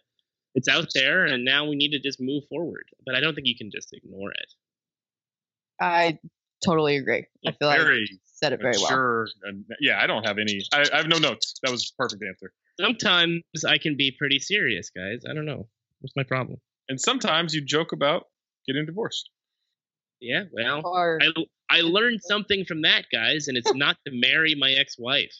[0.55, 2.85] it's out there and now we need to just move forward.
[3.05, 4.53] But I don't think you can just ignore it.
[5.81, 6.19] I
[6.65, 7.27] totally agree.
[7.47, 8.89] I feel like very you said it very well.
[8.89, 9.29] Sure.
[9.45, 10.63] And yeah, I don't have any.
[10.73, 11.59] I, I have no notes.
[11.63, 12.53] That was a perfect answer.
[12.81, 15.23] Sometimes I can be pretty serious, guys.
[15.29, 15.69] I don't know.
[16.01, 16.59] What's my problem?
[16.89, 18.25] And sometimes you joke about
[18.67, 19.31] getting divorced.
[20.21, 21.29] Yeah, well, Or I,
[21.71, 25.35] I learned something from that, guys, and it's not to marry my ex-wife.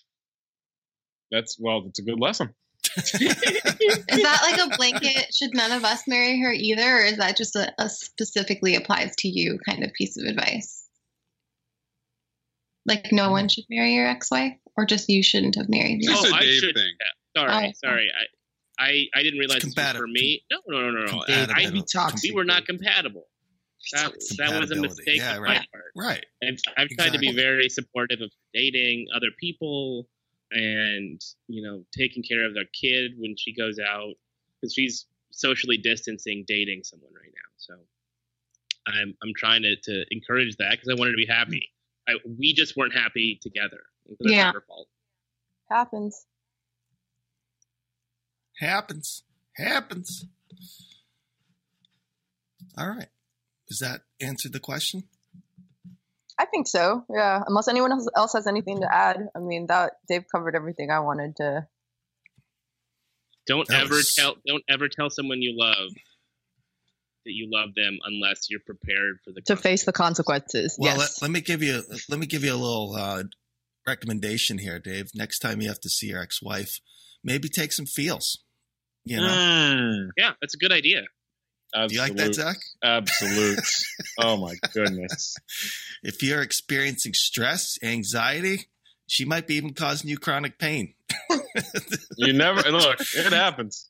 [1.31, 2.55] That's well, that's a good lesson.
[2.97, 5.35] Is that like a blanket?
[5.35, 9.15] Should none of us marry her either, or is that just a, a specifically applies
[9.19, 10.85] to you kind of piece of advice?
[12.87, 13.33] Like no mm.
[13.33, 16.13] one should marry your ex-wife, or just you shouldn't have married your.
[16.13, 16.95] It's a oh, I Dave should- thing.
[17.37, 17.73] Sorry, Oh.
[17.85, 18.11] sorry.
[18.79, 20.43] I, I, I didn't realize this was for me.
[20.51, 21.05] No, no, no, no, no.
[21.05, 22.31] I, compatible- I, That'd be toxic.
[22.31, 23.25] we were not compatible.
[23.93, 25.61] That, that was a mistake Yeah, on right.
[25.61, 25.85] my part.
[25.97, 26.27] Right.
[26.43, 30.09] I've, I've tried to be very supportive of dating other people
[30.51, 34.15] and you know taking care of their kid when she goes out
[34.61, 37.75] because she's socially distancing dating someone right now so
[38.87, 41.69] i'm i'm trying to, to encourage that because i wanted to be happy
[42.09, 43.81] I, we just weren't happy together
[44.21, 44.53] That's Yeah.
[44.53, 44.87] her fault
[45.69, 46.25] happens.
[48.59, 49.23] Happens.
[49.57, 50.27] Happens.
[52.79, 53.09] All right.
[53.69, 55.05] Does that answer the question?
[56.39, 57.05] I think so.
[57.13, 57.43] Yeah.
[57.47, 59.19] Unless anyone else- else has anything to add.
[59.35, 61.67] I mean, that Dave covered everything I wanted to
[63.47, 65.91] Don't That ever was- tell don't ever tell someone you love
[67.25, 70.77] that you love them unless you're prepared for the To face the consequences.
[70.79, 71.21] Well, yes.
[71.23, 73.23] let, let me give you let me give you a little uh,
[73.87, 75.11] recommendation here, Dave.
[75.15, 76.81] Next time you have to see your ex-wife,
[77.25, 78.43] maybe take some feels.
[79.07, 81.03] You know, Mm, Yeah, that's a good idea.
[81.75, 82.35] do you like that, absolute.
[82.35, 82.57] Zach?
[82.83, 83.61] Absolute.
[84.19, 85.37] oh my goodness.
[86.03, 88.67] If you're experiencing stress, anxiety,
[89.07, 90.95] she might be even causing you chronic pain.
[92.19, 92.99] You never look.
[93.15, 93.87] It happens.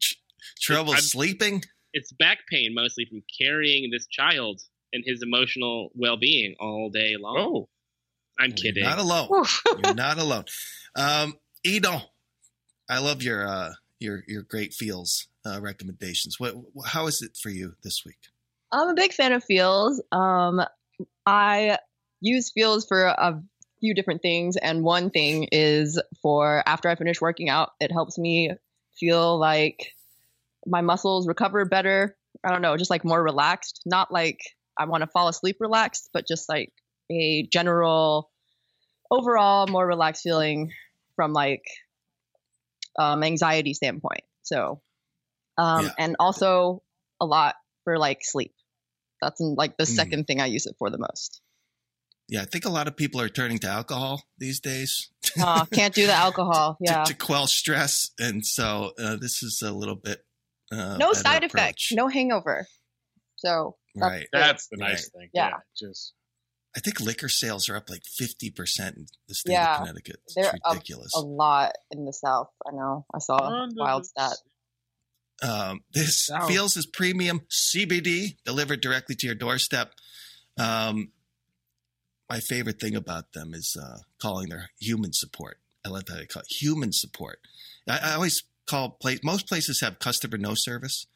[0.60, 1.62] Trouble I'm- sleeping.
[1.92, 4.60] It's back pain mostly from carrying this child
[4.92, 7.36] and his emotional well-being all day long.
[7.38, 7.68] Oh,
[8.38, 8.84] I'm kidding.
[8.84, 9.28] Not alone.
[9.82, 10.44] You're not alone.
[10.94, 12.02] Um, Edon,
[12.88, 16.38] I love your uh, your your great feels uh, recommendations.
[16.38, 16.54] What
[16.86, 18.18] how is it for you this week?
[18.72, 20.02] I'm a big fan of feels.
[20.12, 20.62] Um,
[21.24, 21.78] I
[22.20, 23.42] use feels for a
[23.80, 28.18] few different things, and one thing is for after I finish working out, it helps
[28.18, 28.52] me
[28.98, 29.92] feel like
[30.66, 32.16] my muscles recover better.
[32.44, 33.82] I don't know, just like more relaxed.
[33.86, 34.40] Not like
[34.78, 36.72] I want to fall asleep relaxed, but just like
[37.10, 38.30] a general,
[39.10, 40.72] overall more relaxed feeling
[41.14, 41.62] from like
[42.98, 44.22] um, anxiety standpoint.
[44.42, 44.80] So,
[45.58, 45.92] um, Yeah.
[45.98, 46.82] and also
[47.20, 48.54] a lot for like sleep.
[49.22, 49.96] That's like the Mm.
[49.96, 51.40] second thing I use it for the most.
[52.28, 55.94] Yeah, I think a lot of people are turning to alcohol these days Uh, can't
[55.94, 56.76] do the alcohol.
[56.80, 57.04] Yeah.
[57.04, 60.24] to, to quell stress, and so uh, this is a little bit
[60.72, 62.66] uh, no side effects, no hangover.
[63.36, 64.28] So that's Right.
[64.32, 64.40] good.
[64.40, 65.22] that's the nice Right.
[65.22, 65.30] thing.
[65.32, 65.52] Yeah.
[65.78, 66.14] Just
[66.76, 70.16] I think liquor sales are up like fifty percent in the state Yeah, of Connecticut.
[70.24, 71.12] It's They're up ridiculous.
[71.16, 72.48] a lot in the South.
[72.66, 73.06] I know.
[73.14, 74.36] I saw a wild stat.
[75.42, 76.48] Um, this South.
[76.48, 79.92] feels is premium CBD delivered directly to your doorstep.
[80.58, 81.12] Um,
[82.28, 85.58] my favorite thing about them is uh, calling their human support.
[85.84, 87.38] I love how they call it human support.
[87.88, 89.20] I, I always call place.
[89.22, 91.06] Most places have customer no service.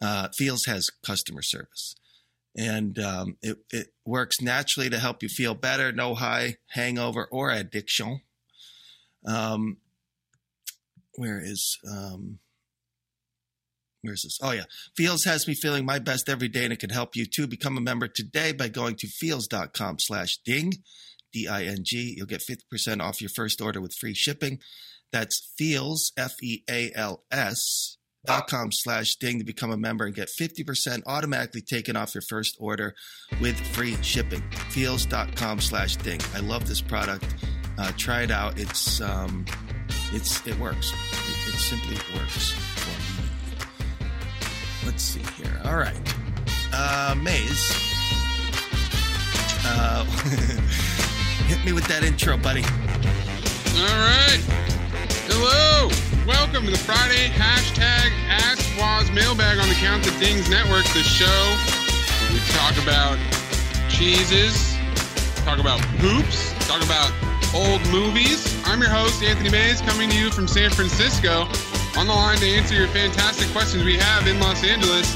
[0.00, 1.94] Uh, Feels has customer service,
[2.56, 5.92] and um, it it works naturally to help you feel better.
[5.92, 8.20] No high hangover or addiction.
[9.26, 9.78] Um,
[11.16, 12.38] where is um,
[14.02, 14.38] Where's this?
[14.42, 14.64] Oh, yeah.
[14.96, 17.46] Feels has me feeling my best every day, and it can help you too.
[17.46, 20.72] Become a member today by going to feels.com slash ding.
[21.32, 24.58] You'll get 50% off your first order with free shipping.
[25.12, 30.04] That's feels, F E A L S, dot com slash ding to become a member
[30.04, 32.94] and get 50% automatically taken off your first order
[33.40, 34.42] with free shipping.
[34.70, 36.20] Feels.com slash ding.
[36.34, 37.26] I love this product.
[37.78, 38.58] Uh, try it out.
[38.58, 39.44] It's, um,
[40.12, 40.92] it's, it works.
[40.92, 43.28] It, it simply works for me.
[44.84, 45.60] Let's see here.
[45.64, 45.96] All right.
[46.72, 47.72] Uh, Maze.
[49.64, 50.04] Uh,
[51.46, 52.62] hit me with that intro, buddy.
[52.62, 54.40] All right.
[55.28, 56.11] Hello.
[56.26, 61.02] Welcome to the Friday hashtag Ask Waz mailbag on the Count the Dings Network, the
[61.02, 61.26] show
[62.30, 63.18] we talk about
[63.90, 64.78] cheeses,
[65.42, 67.10] talk about hoops, talk about
[67.52, 68.46] old movies.
[68.64, 71.42] I'm your host, Anthony Mays, coming to you from San Francisco.
[71.98, 75.10] On the line to answer your fantastic questions we have in Los Angeles.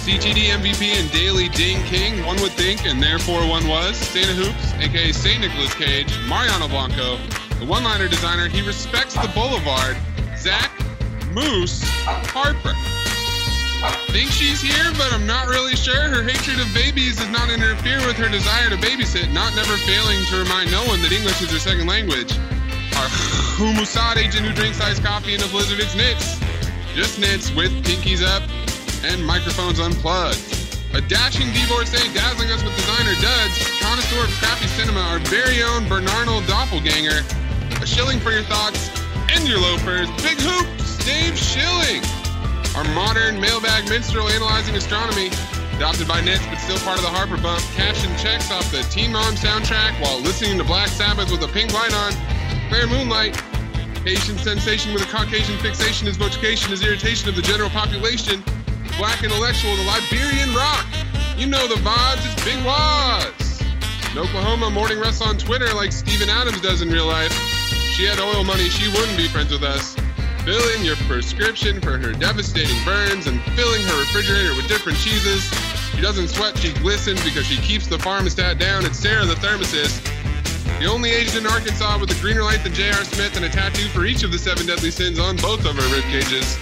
[0.00, 3.98] CTD MVP and Daily Ding King, one would think, and therefore one was.
[3.98, 5.42] Santa Hoops, aka St.
[5.42, 7.18] Nicholas Cage, Mariano Blanco,
[7.60, 8.48] the one liner designer.
[8.48, 9.98] He respects the boulevard.
[10.38, 10.70] Zach
[11.34, 11.82] Moose
[12.30, 12.74] Harper.
[14.10, 16.08] Think she's here, but I'm not really sure.
[16.10, 20.18] Her hatred of babies does not interfere with her desire to babysit, not never failing
[20.30, 22.38] to remind no one that English is her second language.
[22.98, 23.10] Our
[23.58, 26.38] Humusad agent who drinks iced coffee in a blizzard, it's Nitz.
[26.94, 28.42] Just Nitz with pinkies up
[29.02, 30.38] and microphones unplugged.
[30.94, 35.86] A dashing divorcee dazzling us with designer duds, connoisseur of crappy cinema, our very own
[35.88, 37.22] Bernardo doppelganger.
[37.82, 38.97] A shilling for your thoughts
[39.46, 40.08] your loafers.
[40.22, 42.02] Big hoops, Dave Schilling.
[42.74, 45.28] Our modern mailbag minstrel analyzing astronomy.
[45.76, 47.62] Adopted by Nitz, but still part of the Harper Bump.
[47.76, 51.72] Cashing checks off the Teen Mom soundtrack while listening to Black Sabbath with a pink
[51.72, 52.12] light on.
[52.68, 53.40] Clear moonlight.
[54.06, 56.06] Asian sensation with a Caucasian fixation.
[56.06, 58.42] His vocation is irritation of the general population.
[58.96, 60.86] Black intellectual, the Liberian rock.
[61.36, 63.62] You know the vibes, it's Big Waz.
[64.12, 67.47] In Oklahoma, morning Russ on Twitter like Steven Adams does in real life.
[67.98, 69.96] She had oil money, she wouldn't be friends with us.
[70.46, 75.42] Fill in your prescription for her devastating burns and filling her refrigerator with different cheeses.
[75.90, 78.86] She doesn't sweat, she glistens because she keeps the pharmostat down.
[78.86, 79.98] It's Sarah the thermosist.
[80.78, 83.02] The only agent in Arkansas with a greener light than J.R.
[83.02, 85.88] Smith and a tattoo for each of the seven deadly sins on both of her
[85.90, 86.54] rib cages.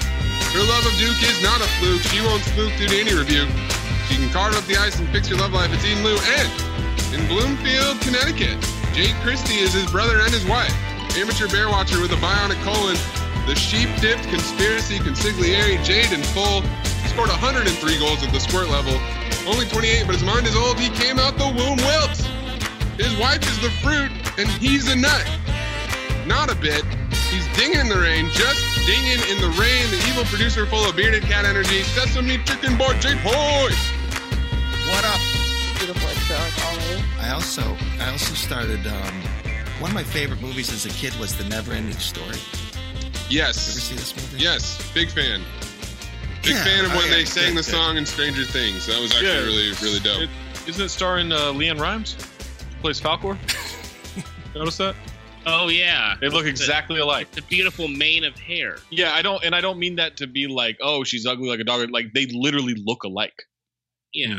[0.57, 2.01] Her love of Duke is not a fluke.
[2.09, 3.53] She won't spook due to any rebuke.
[4.09, 5.69] She can carve up the ice and fix your love life.
[5.69, 6.17] It's Eden Lou.
[6.17, 6.49] And
[7.13, 8.57] in Bloomfield, Connecticut,
[8.97, 10.73] Jake Christie is his brother and his wife.
[11.17, 12.97] Amateur bear watcher with a bionic colon.
[13.47, 16.61] The sheep dipped conspiracy consigliere Jade in full
[17.09, 18.93] scored 103 goals at the squirt level.
[19.49, 20.79] Only 28, but his mind is old.
[20.79, 22.21] He came out the womb wilt.
[23.01, 25.25] His wife is the fruit, and he's a nut.
[26.27, 26.85] Not a bit.
[27.33, 29.89] He's dinging in the rain, just dinging in the rain.
[29.89, 31.83] The evil producer full of bearded cat energy.
[31.97, 33.73] Sesame chicken boy Jade Hoy.
[34.93, 35.21] What up?
[35.81, 37.01] Beautiful intro, as always.
[37.25, 37.65] I also
[38.05, 39.23] I also started um,
[39.81, 42.37] one of my favorite movies as a kid was The Never Ending Story.
[43.29, 43.71] Yes.
[43.71, 44.43] Ever see this movie?
[44.43, 45.43] Yes, big fan.
[46.43, 47.77] Big Yeah, fan of oh, when yeah, they sang good, the good.
[47.77, 48.87] song in Stranger Things.
[48.87, 49.39] That was actually Yeah.
[49.45, 50.23] really, really dope.
[50.23, 50.31] It,
[50.69, 52.17] isn't it starring uh, LeAnn Rimes?
[52.81, 53.37] Plays Falkor.
[54.55, 54.95] Notice that?
[55.49, 57.31] Oh yeah, They look exactly alike.
[57.31, 58.79] the beautiful mane of hair.
[58.91, 61.61] Yeah, I don't, and I don't mean that to be like, oh, she's ugly like
[61.61, 61.89] a dog.
[61.91, 63.45] Like they literally look alike.
[64.13, 64.39] Yeah,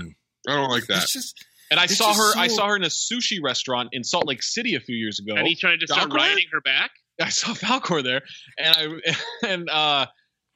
[0.50, 1.04] I don't like that.
[1.04, 2.40] It's just And I It's saw just her.
[2.42, 5.36] I saw her in a sushi restaurant in Salt Lake City a few years ago.
[5.38, 6.16] and he tried to start Falkor?
[6.16, 6.92] riding her back.
[7.22, 8.22] I saw Falkor there,
[8.58, 9.14] and I
[9.48, 10.06] and uh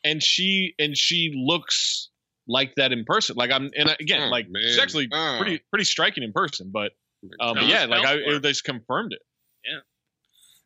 [0.04, 2.10] and she and she looks
[2.48, 3.36] like that in person.
[3.36, 5.36] Like I'm, and again, Oh, like she's actually Oh.
[5.40, 6.72] pretty pretty striking in person.
[6.74, 6.92] But
[7.40, 9.22] um, but yeah, like I, it, they just confirmed it.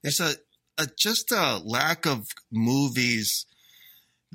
[0.04, 0.36] there's a,
[0.78, 3.46] a just a lack of movies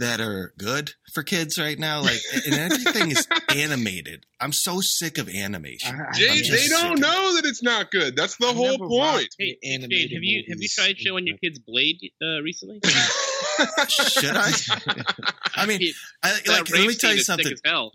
[0.00, 2.00] that are good for kids right now.
[2.02, 4.26] Like, and everything is animated.
[4.40, 5.94] I'm so sick of animation.
[6.00, 6.18] I- I-
[6.50, 7.00] they don't of it.
[7.00, 8.16] know that it's not good.
[8.16, 8.90] That's the I've whole point.
[8.90, 12.80] watched Hey, animated Jade, have you have you tried showing your kids Blade uh, recently?
[13.88, 14.52] Should I?
[15.54, 15.80] I mean,
[16.22, 17.52] I, like, let me tell you something.
[17.52, 17.92] as hell.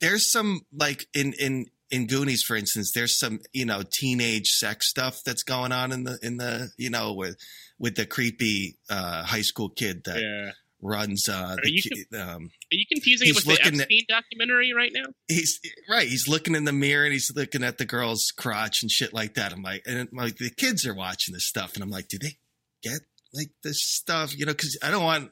[0.00, 2.92] There's some like in in in Goonies, for instance.
[2.94, 6.90] There's some you know teenage sex stuff that's going on in the in the you
[6.90, 7.36] know with
[7.78, 10.50] with the creepy uh, high school kid that Yeah.
[10.82, 11.28] Runs.
[11.28, 14.02] Uh, Are the, you ki- um, Are you confusing it with the looking at- Epstein
[14.08, 15.06] documentary right now?
[15.28, 15.58] he's
[15.88, 16.06] right.
[16.08, 19.34] He's looking in the mirror and he's looking at the girl's crotch and shit like
[19.34, 19.52] that.
[19.52, 22.18] I'm like, and I'm like the kids are watching this stuff, and I'm like, do
[22.18, 22.36] they
[22.82, 23.00] get
[23.32, 24.36] like this stuff?
[24.36, 25.30] You know, because I don't want.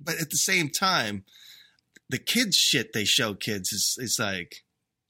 [0.00, 1.24] But at the same time,
[2.08, 4.56] the kids shit they show kids is is like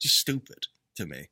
[0.01, 0.57] just stupid
[0.97, 1.27] to me.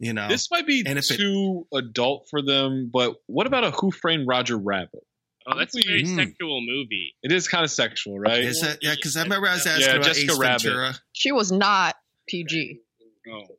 [0.00, 2.88] You know, This might be And if it- too adult for them.
[2.92, 5.02] But what about a Who Framed Roger Rabbit?
[5.50, 6.16] Oh, that's a very Mm.
[6.16, 7.14] sexual movie.
[7.22, 8.44] It is kind of sexual, right?
[8.44, 8.94] is that yeah?
[8.94, 10.62] Because I remember I was asking Yeah, about Jessica Ace Rabbit.
[10.62, 10.94] Ventura.
[11.12, 11.96] She was not
[12.28, 12.80] PG.
[13.30, 13.58] Oh,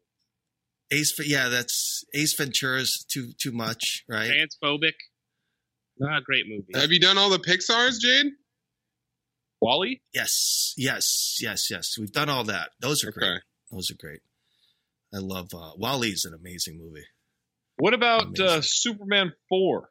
[0.91, 4.29] Ace, yeah, that's Ace Ventura's too too much, right?
[4.31, 4.93] transphobic.
[5.97, 6.67] Not a great movie.
[6.75, 8.27] Have you done all the Pixar's, Jade?
[9.61, 10.01] WALL-E?
[10.13, 11.97] Yes, yes, yes, yes.
[11.99, 12.69] We've done all that.
[12.79, 13.27] Those are great.
[13.27, 13.39] Okay.
[13.71, 14.21] Those are great.
[15.13, 17.05] I love uh, WALL-E's an amazing movie.
[17.77, 19.89] What about uh, Superman Four?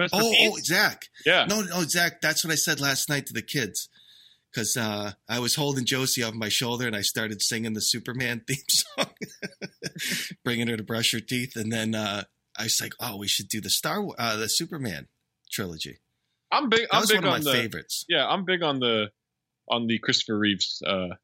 [0.00, 0.50] Rest in Oh, peace.
[0.52, 1.04] oh, Zach.
[1.24, 1.46] Yeah.
[1.48, 2.20] No, no, Zach.
[2.20, 3.88] That's what I said last night to the kids.
[4.52, 8.42] Because uh, I was holding Josie off my shoulder and I started singing the Superman
[8.48, 9.12] theme song,
[10.44, 12.24] bringing her to brush her teeth, and then uh,
[12.58, 15.06] I was like, "Oh, we should do the Star, Wa- uh, the Superman
[15.52, 15.98] trilogy."
[16.50, 16.80] I'm big.
[16.90, 17.56] That I'm was big one of on my the.
[17.58, 18.04] favorites.
[18.08, 19.10] Yeah, I'm big on the
[19.68, 21.14] on the Christopher Reeves uh,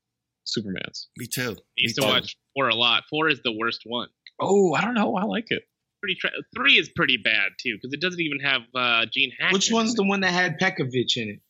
[0.46, 1.06] Supermans.
[1.18, 1.42] Me too.
[1.42, 2.06] I Me used to too.
[2.08, 3.02] watch four a lot.
[3.10, 4.08] Four is the worst one.
[4.40, 5.16] Oh, I don't know.
[5.16, 5.64] I like it.
[6.06, 9.54] Pretty tra- three is pretty bad too because it doesn't even have uh, Gene Hackman.
[9.54, 11.40] Which one's the one that had Pekovich in it?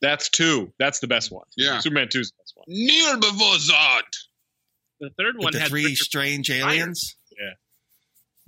[0.00, 0.72] That's two.
[0.78, 1.44] That's the best one.
[1.56, 1.78] Yeah.
[1.80, 2.64] Superman Two is the best one.
[2.68, 4.02] Kneel before Zod.
[5.00, 6.60] The third With one the had three Richard strange Pryor.
[6.70, 7.16] aliens.
[7.38, 7.50] Yeah.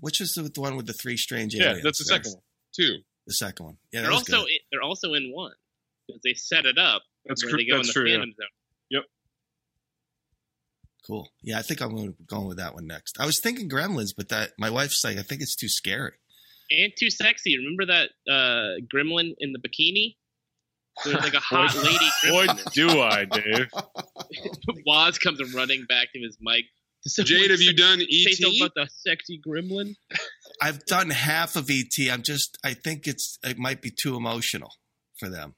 [0.01, 1.79] Which is the, the one with the three strange Yeah, aliens?
[1.79, 2.43] Yeah, that's the second one.
[2.75, 2.97] Two.
[3.27, 3.77] The second one.
[3.93, 4.49] Yeah, that They're also good.
[4.51, 5.53] in, they're also in one
[6.07, 8.33] because they set it up That's where cr- they go that's in the true.
[8.91, 9.01] Yeah.
[11.09, 11.25] Phantom Zone.
[11.25, 11.29] Cool.
[11.43, 13.19] Yeah, I think I'm going, going with that one next.
[13.21, 16.13] I was thinking Gremlins, but that my wife's like, I think it's too scary.
[16.71, 17.57] And too sexy.
[17.57, 20.17] Remember that uh, gremlin in the bikini?
[21.05, 22.73] There's like a hot lady Boy, gremlin.
[22.73, 23.69] do I, Dave.
[24.87, 26.65] Waz comes running back to his mic.
[27.25, 28.63] Jade, have you done E Say something E.T.?
[28.65, 29.95] about the sexy gremlin.
[30.61, 32.11] I've done half of ET.
[32.13, 34.73] I'm just, I think it's, it might be too emotional
[35.19, 35.55] for them.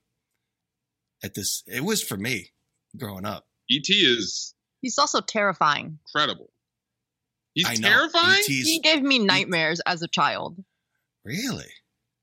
[1.25, 2.53] At this, it was for me
[2.97, 3.47] growing up.
[3.69, 3.93] E.T.
[3.93, 5.99] Is He's also terrifying.
[6.07, 6.51] incredible.
[7.55, 7.89] He's I know.
[7.89, 8.41] terrifying?
[8.41, 10.63] E.T.'s He gave me nightmares as a child.
[11.25, 11.67] really?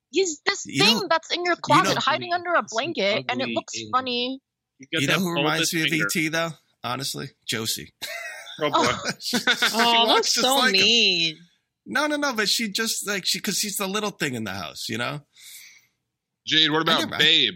[0.10, 3.42] He's this You thing know- that's in your closet know- hiding under a blanket, and
[3.42, 3.92] it ugly looks alien.
[3.92, 4.42] funny.
[4.80, 6.08] He's got You know that who reminds bulbous me of finger.
[6.16, 6.58] ET though?
[6.84, 7.94] Honestly, Josie.
[8.62, 9.12] Oh, boy.
[9.20, 9.38] She
[9.74, 10.82] Oh, walks that's just so like him.
[10.82, 11.38] mean.
[11.86, 12.34] No, no, no.
[12.34, 15.22] But she just like she because she's the little thing in the house, you know.
[16.46, 17.54] Jade, what about never- I- Babe?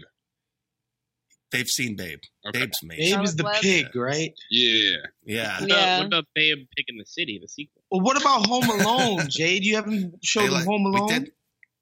[1.52, 2.18] They've seen Babe.
[2.48, 2.60] Okay.
[2.60, 3.16] Babe's amazing.
[3.18, 3.60] Babe is the Web.
[3.60, 4.32] pig, right?
[4.50, 4.96] Yeah.
[5.24, 5.60] Yeah.
[5.60, 5.98] What about, Yeah.
[5.98, 7.82] what about Babe Pig in the City, the sequel?
[7.90, 9.64] Well, what about Home Alone, Jade?
[9.64, 11.06] You haven't showed They them like- Home Alone?
[11.08, 11.32] We did.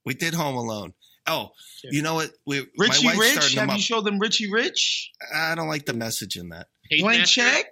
[0.06, 0.92] We did Home Alone.
[1.26, 1.50] Oh,
[1.84, 1.90] Yeah.
[1.92, 2.30] you know what?
[2.46, 3.30] We Richie my wife Rich?
[3.32, 3.80] started Have them you up.
[3.80, 5.10] showed them Richie Rich?
[5.34, 6.66] I don't like the message in that.
[6.90, 7.40] Page Blank Master?
[7.42, 7.66] check?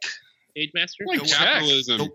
[0.54, 1.04] Page Master?
[1.04, 1.38] Blank check.
[1.38, 1.98] Capitalism.
[1.98, 2.10] The-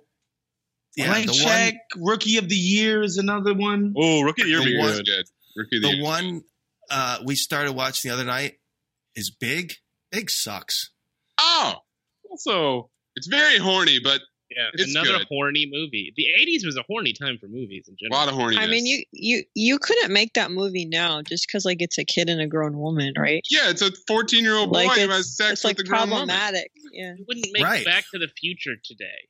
[0.96, 1.74] Yeah, Blank the check.
[1.98, 3.94] Rookie of the Year is another one.
[3.98, 5.06] Oh, Rookie of the Year The be one- good.
[5.06, 5.26] Good.
[5.58, 6.04] Rookie of the The Year.
[6.04, 6.42] one
[6.90, 8.60] uh, we started watching the other night.
[9.16, 9.74] Is Big.
[10.12, 10.92] Big sucks.
[11.40, 11.76] Oh,
[12.30, 14.22] also it's very horny, but
[14.56, 15.28] Yeah, It's another good.
[15.30, 16.14] horny movie.
[16.16, 18.16] The '80s was a horny time for movies in general.
[18.16, 18.60] a lot of horniness.
[18.60, 22.06] I mean, you you you couldn't make that movie now just because like it's a
[22.06, 23.42] kid and a grown woman, right?
[23.50, 25.80] yeah, it's a 14 year old boy Like who it's, has sex it's with like
[25.80, 26.28] a grown woman.
[26.28, 26.72] problematic.
[26.92, 27.14] Yeah.
[27.18, 27.84] You wouldn't make Right.
[27.86, 29.28] Back to the Future today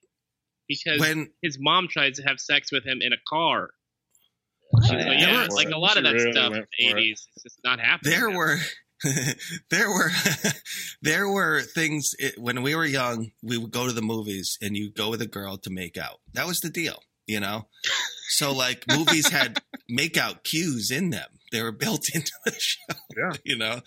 [0.67, 3.69] because When- his mom tries to have sex with him in a car.
[4.71, 4.85] What?
[4.85, 6.95] So, yeah, like a lot of that really stuff in for the it.
[6.95, 8.11] '80s, it's just not happening.
[8.19, 8.37] There now.
[8.37, 8.57] were.
[9.69, 10.11] there were
[11.01, 14.75] there were things it, when we were young we would go to the movies and
[14.75, 16.19] you go with a girl to make out.
[16.33, 17.67] That was the deal you know?
[18.29, 21.29] So like movies had make out cues in them.
[21.51, 23.33] They were built into the show Yeah.
[23.43, 23.81] you know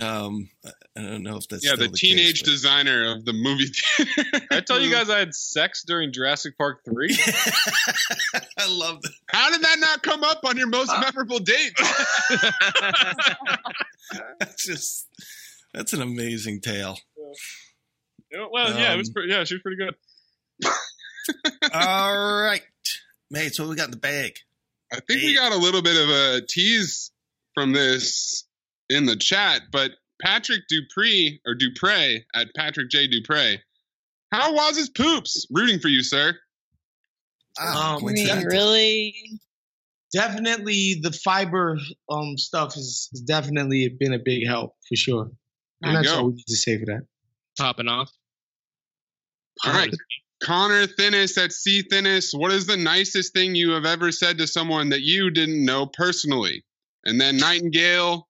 [0.00, 0.48] um
[0.96, 3.66] i don't know if that's yeah, still the case, teenage but- designer of the movie
[3.66, 4.46] theater.
[4.50, 7.14] I tell you guys I had sex during Jurassic Park 3.
[8.58, 11.72] i love that How did that not come up on your most memorable date?
[14.38, 15.08] that's just
[15.74, 16.98] that's an amazing tale
[18.30, 19.94] Yeah, well, yeah, it was Um, pretty, yeah, she was pretty good.
[21.74, 22.62] all right
[23.30, 24.38] mate so what we got in the bag
[24.92, 27.10] I think we got a little bit of a tease
[27.54, 28.44] from this
[28.92, 33.58] in the chat, but Patrick Dupree or Dupre at Patrick J Dupre.
[34.30, 35.46] How was his poops?
[35.50, 36.34] Rooting for you, sir.
[37.58, 39.14] Ah, Um, I mean, really?
[40.12, 41.78] Definitely, the fiber
[42.10, 45.30] um stuff has, has definitely been a big help for sure.
[45.82, 46.18] And that's go.
[46.18, 47.06] all we need to say for that.
[47.58, 48.10] popping off.
[49.64, 49.92] All right.
[50.42, 52.36] Connor Thinnis at C Thinnis.
[52.36, 55.86] What is the nicest thing you have ever said to someone that you didn't know
[55.86, 56.64] personally?
[57.04, 58.28] And then Nightingale.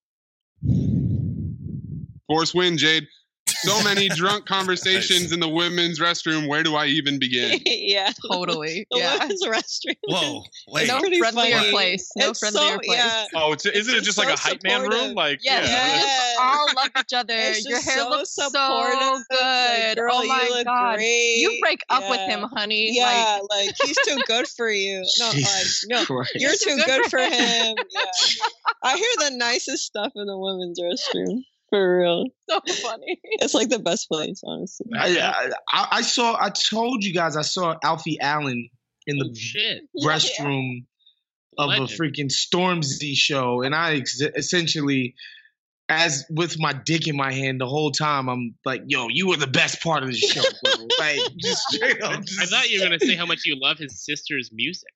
[2.33, 3.07] Force win, Jade.
[3.49, 6.49] So many drunk conversations in the women's restroom.
[6.49, 7.61] Where do I even begin?
[7.67, 8.11] yeah.
[8.31, 8.87] Totally.
[8.91, 9.19] The Yeah.
[9.19, 9.95] women's restroom.
[10.09, 11.71] whoa wait No friendlier funny.
[11.71, 12.09] place.
[12.17, 12.99] No It's friendlier so, place.
[12.99, 13.25] Yeah.
[13.35, 15.15] Oh, it's, isn't it It's just like a so hype man room?
[15.15, 15.85] Like, Yes, yeah.
[15.85, 16.35] we just Yeah.
[16.41, 17.35] all love each other.
[17.37, 18.59] It's Your hair so looks so good.
[19.31, 21.35] Like, girl, oh you my look god, great.
[21.39, 22.97] you break up with him, honey.
[22.97, 25.05] Yeah, like, he's too good for you.
[25.19, 25.45] No, like
[25.89, 26.33] no, Christ.
[26.37, 27.77] you're too Too good for him.
[27.91, 28.05] Yeah.
[28.83, 31.43] I hear the nicest stuff in the women's restroom.
[31.73, 32.27] For real.
[32.51, 33.19] So funny.
[33.41, 34.91] It's like the best place, honestly.
[34.95, 36.37] Uh, I, I, I saw.
[36.39, 38.69] I told you guys I saw Alfie Allen
[39.07, 39.85] in Oh the shit!
[40.05, 40.85] restroom
[41.57, 45.15] of a freaking Stormzy show, and I ex- essentially,
[45.89, 49.39] as with my dick in my hand the whole time, I'm like, "Yo, you were
[49.39, 52.23] the best part of the show, bro." like just straight up.
[52.39, 54.93] I thought you were gonna say how much you love his sister's music.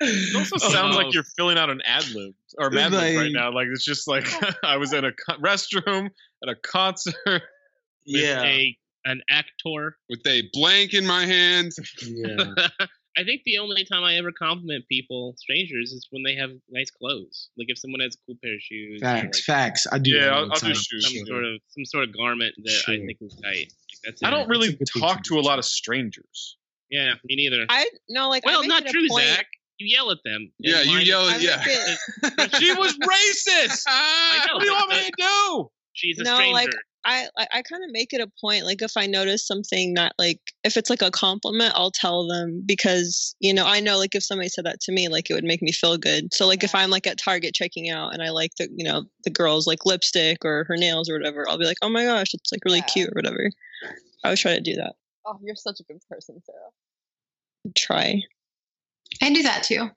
[0.00, 0.98] It also oh, sounds Oh.
[0.98, 3.52] like you're filling out an ad lib or Mad Lib right now.
[3.52, 4.26] Like it's just like
[4.64, 6.10] I was in a co- restroom
[6.42, 7.14] at a concert.
[8.04, 9.96] With yeah, a an actor.
[10.08, 11.70] With a blank in my hand.
[12.02, 12.54] yeah.
[13.16, 16.90] I think the only time I ever compliment people, strangers, is when they have nice
[16.90, 17.50] clothes.
[17.58, 19.86] Like if someone has a cool pair of shoes, Facts, like, facts.
[19.92, 20.12] I do.
[20.12, 21.04] Yeah, I'll, I'll do shoes.
[21.04, 21.26] Some, sure.
[21.26, 22.94] sort of, some sort of garment that sure.
[22.94, 23.52] I think is tight.
[23.52, 23.68] Like,
[24.02, 26.56] that's I don't really talk to to a lot of strangers.
[26.92, 27.64] Yeah, me neither.
[27.70, 29.46] I no, like well, make not true, point- Zach.
[29.78, 30.52] You yell at them.
[30.60, 31.60] Yeah, you yell at yeah.
[31.64, 33.82] it- she was racist.
[34.46, 35.70] Know, what do you want me to do?
[35.94, 36.52] She's a no, stranger.
[36.54, 36.68] like
[37.04, 38.64] I I, I kind of make it a point.
[38.64, 42.62] Like if I notice something that like if it's like a compliment, I'll tell them
[42.64, 45.44] because you know I know like if somebody said that to me, like it would
[45.44, 46.32] make me feel good.
[46.34, 49.04] So like if I'm like at Target checking out and I like the you know
[49.24, 52.34] the girl's like lipstick or her nails or whatever, I'll be like, oh my gosh,
[52.34, 52.92] it's like really Yeah.
[52.92, 53.50] cute or whatever.
[54.24, 54.92] I always try to do that.
[55.26, 57.72] Oh, you're such a good person, Sarah.
[57.76, 58.22] Try.
[59.22, 59.88] I do that too.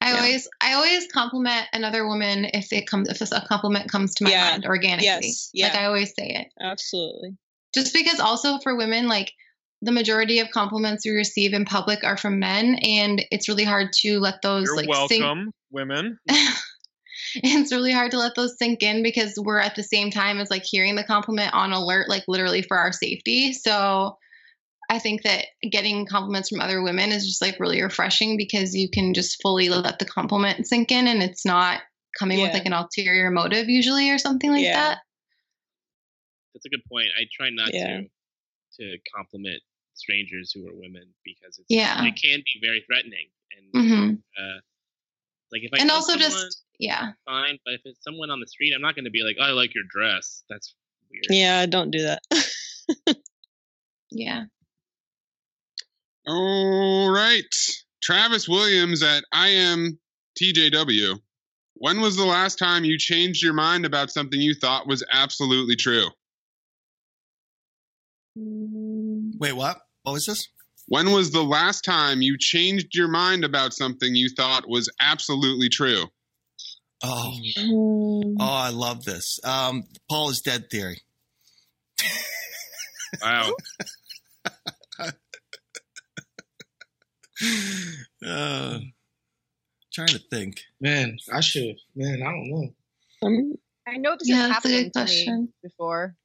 [0.00, 0.16] I Yeah.
[0.16, 4.30] always I always compliment another woman if it comes if a compliment comes to my
[4.30, 4.50] Yeah.
[4.50, 5.06] mind organically.
[5.06, 5.50] Yes.
[5.54, 5.80] Like Yeah.
[5.80, 6.48] I always say it.
[6.60, 7.36] Absolutely.
[7.74, 9.32] Just because also for women like
[9.82, 13.92] the majority of compliments we receive in public are from men and it's really hard
[13.92, 16.18] to let those You're like welcome, women.
[17.34, 20.50] it's really hard to let those sink in because we're at the same time as
[20.50, 23.52] like hearing the compliment on alert like literally for our safety.
[23.52, 24.16] So
[24.88, 28.88] I think that getting compliments from other women is just like really refreshing because you
[28.90, 31.80] can just fully let the compliment sink in and it's not
[32.18, 34.74] coming with like an ulterior motive usually or something like Yeah.
[34.90, 34.98] that.
[36.54, 37.08] That's a good point.
[37.18, 37.98] I try not Yeah.
[37.98, 38.08] to
[38.78, 39.62] to compliment
[39.94, 42.04] strangers who are women because it's Yeah.
[42.04, 44.60] it can be very threatening and hmm uh,
[45.50, 47.12] like if I And also someone, just yeah.
[47.24, 49.50] fine, but if it's someone on the street, I'm not going to be like, "I
[49.52, 50.74] like your dress." That's
[51.10, 51.24] weird.
[51.30, 52.22] Yeah, don't do that.
[54.10, 54.44] Yeah.
[56.26, 57.44] All right.
[58.02, 59.98] Travis Williams at I am
[60.40, 61.18] TJW.
[61.74, 65.76] When was the last time you changed your mind about something you thought was absolutely
[65.76, 66.08] true?
[68.34, 69.78] Wait, what?
[70.02, 70.48] What was this?
[70.88, 75.68] When was the last time you changed your mind about something you thought was absolutely
[75.68, 76.04] true?
[77.02, 79.38] Oh, Um, oh, I love this.
[79.44, 81.02] Um, Paul is dead theory.
[83.22, 83.52] Wow.
[88.26, 88.78] Uh,
[89.92, 90.60] trying to think.
[90.80, 91.76] Man, I should.
[91.94, 92.68] Man, I don't know.
[93.22, 93.54] Um,
[93.86, 95.52] I know this Yeah, has that's a good happened to me question.
[95.62, 96.16] before,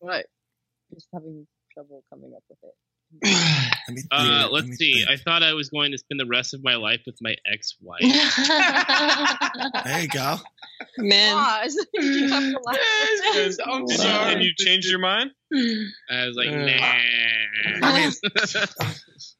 [0.00, 0.26] but
[0.94, 2.74] just having trouble coming up with it.
[3.88, 4.92] Let me Uh, think, let let's me see.
[5.04, 5.10] think.
[5.10, 8.00] I thought I was going to spend the rest of my life with my ex-wife.
[9.84, 10.36] There you go.
[10.98, 11.86] Man, Pause.
[11.94, 12.76] you have to laugh.
[13.34, 14.32] Yes, I'm And you, sorry.
[14.34, 15.30] and you changed your mind?
[15.52, 17.88] I was like, Uh, nah.
[17.88, 18.12] I mean,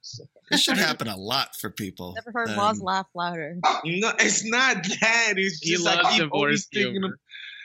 [0.51, 2.15] this should happen a lot for people.
[2.15, 3.57] Never heard Um, Moz laugh louder.
[3.85, 5.35] No, it's not that.
[5.37, 7.13] It's He just I loves keep divorce always thinking of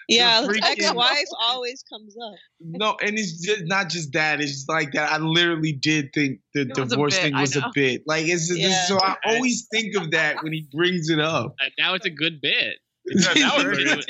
[0.08, 2.36] yeah, freaking- ex-wife always comes up.
[2.60, 4.40] no, and it's just not just that.
[4.40, 5.12] It's just like that.
[5.12, 8.04] I literally did think the It was a divorce bit, thing was a bit.
[8.06, 8.86] Like it's just, Yeah.
[8.86, 11.56] so I always think of that when he brings it up.
[11.80, 12.76] Now it's a good bit.
[13.08, 13.58] Yeah, that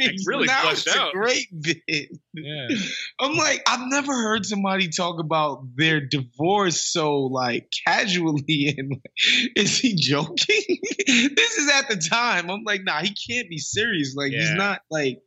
[0.07, 1.09] was Really- now fleshed it's out.
[1.09, 2.09] a great bit.
[2.33, 2.67] Yeah.
[3.19, 9.51] I'm like, I've never heard somebody talk about their divorce so like casually and like,
[9.57, 10.37] is he joking?
[11.07, 12.49] this is at the time.
[12.49, 14.15] I'm like, nah, he can't be serious.
[14.15, 15.19] Like he's not like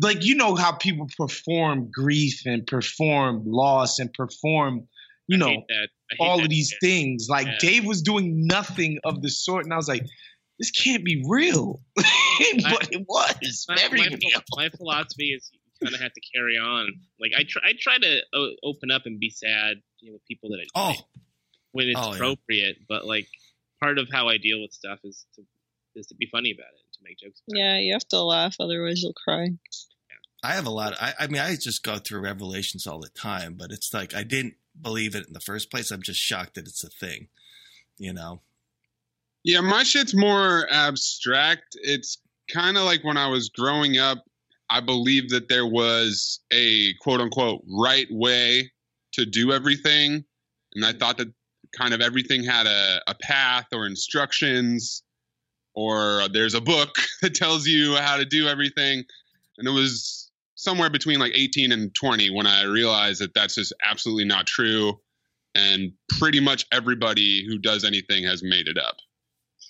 [0.00, 4.88] like you know how people perform grief and perform loss and perform,
[5.28, 5.88] you I know, hate that.
[6.10, 6.78] I hate all that of these shit.
[6.80, 7.26] things.
[7.30, 7.56] Like Yeah.
[7.60, 10.04] Dave was doing nothing of the sort, and I was like,
[10.58, 11.80] this can't be real.
[11.96, 14.40] but it was My, very my, real.
[14.56, 16.88] my philosophy is you kind of have to carry on.
[17.20, 20.26] Like I try, I try to o- open up and be sad, you know, with
[20.26, 20.94] people that I Oh,
[21.72, 22.14] when it's Oh, yeah.
[22.14, 22.76] appropriate.
[22.88, 23.26] But like
[23.80, 25.42] part of how I deal with stuff is to
[25.96, 27.40] is to be funny about it, to make jokes.
[27.48, 29.50] About Yeah, you have to laugh, otherwise you'll cry.
[30.42, 30.92] I have a lot.
[30.92, 34.14] Of, I, I mean, I just go through revelations all the time, but it's like
[34.14, 35.90] I didn't believe it in the first place.
[35.90, 37.28] I'm just shocked that it's a thing.
[37.96, 38.42] You know?
[39.44, 41.76] Yeah, my shit's more abstract.
[41.82, 42.16] It's
[42.50, 44.24] kind of like when I was growing up,
[44.70, 48.72] I believed that there was a quote unquote right way
[49.12, 50.24] to do everything.
[50.74, 51.28] And I thought that
[51.76, 55.02] kind of everything had a, a path or instructions,
[55.74, 59.04] or there's a book that tells you how to do everything.
[59.58, 63.74] And it was somewhere between like 18 and 20 when I realized that that's just
[63.86, 64.98] absolutely not true.
[65.54, 68.96] And pretty much everybody who does anything has made it up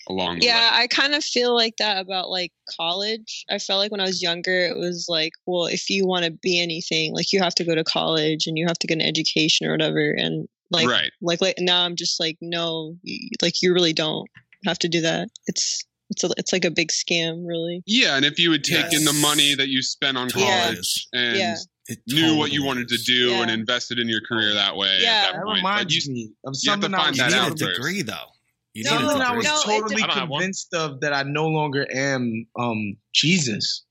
[0.09, 0.83] along the Yeah, way.
[0.83, 3.45] I kind of feel like that about like college.
[3.51, 6.31] I felt like when I was younger, it was like, well, if you want to
[6.31, 9.03] be anything, like you have to go to college and you have to get an
[9.03, 10.11] education or whatever.
[10.13, 11.11] And like, Right.
[11.23, 12.97] like, like now I'm just like, no,
[13.43, 14.29] like you really don't
[14.67, 15.29] have to do that.
[15.47, 17.83] It's it's a, it's like a big scam, really.
[17.87, 21.09] Yeah, and if you had taken the money that you spent on college is.
[21.15, 21.57] and Yeah.
[21.87, 23.05] It knew what you wanted to is.
[23.05, 25.09] do and invested in your career that way Yeah.
[25.09, 27.11] at That that point, but reminds you, me of you have to something I find
[27.11, 27.77] was You that need out a first.
[27.77, 28.27] degree, though.
[28.75, 29.23] You No, need a something.
[29.23, 30.41] I was No, totally I don't have one.
[30.41, 33.85] convinced of that I no longer am um Jesus.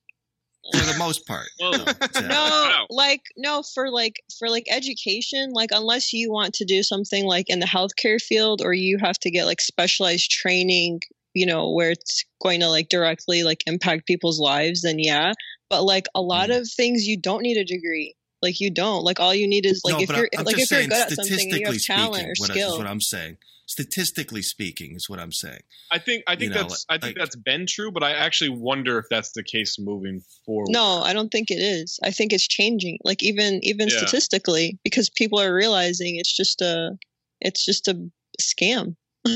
[0.71, 1.47] for the most part.
[1.59, 2.87] No, it's, no Wow.
[2.89, 7.49] like no for like for like education like unless you want to do something like
[7.49, 10.99] in the healthcare field or you have to get like specialized training
[11.33, 15.33] you know where it's going to like directly like impact people's lives then yeah
[15.69, 16.61] but like a lot Mm.
[16.61, 19.81] of things you don't need a degree like you don't like all you need is
[19.83, 21.79] like no, if you're I'm like if you're good at something and you have statistically
[21.79, 23.37] talent speaking, or what I- skill is what I'm saying.
[23.73, 25.61] Statistically speaking, is what I'm saying.
[25.89, 28.03] I think I think You know, that's like- I think like- that's been true, but
[28.03, 30.69] I actually wonder if that's the case moving forward.
[30.69, 33.97] no i don't think it is i think it's changing like even even Yeah.
[33.97, 36.97] statistically because people are realizing it's just a
[37.41, 37.95] it's just a
[38.39, 38.95] scam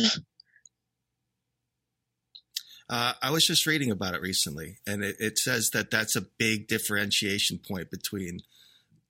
[2.90, 6.22] Uh, I was just reading about it recently, and it, it says that that's a
[6.40, 8.40] big differentiation point between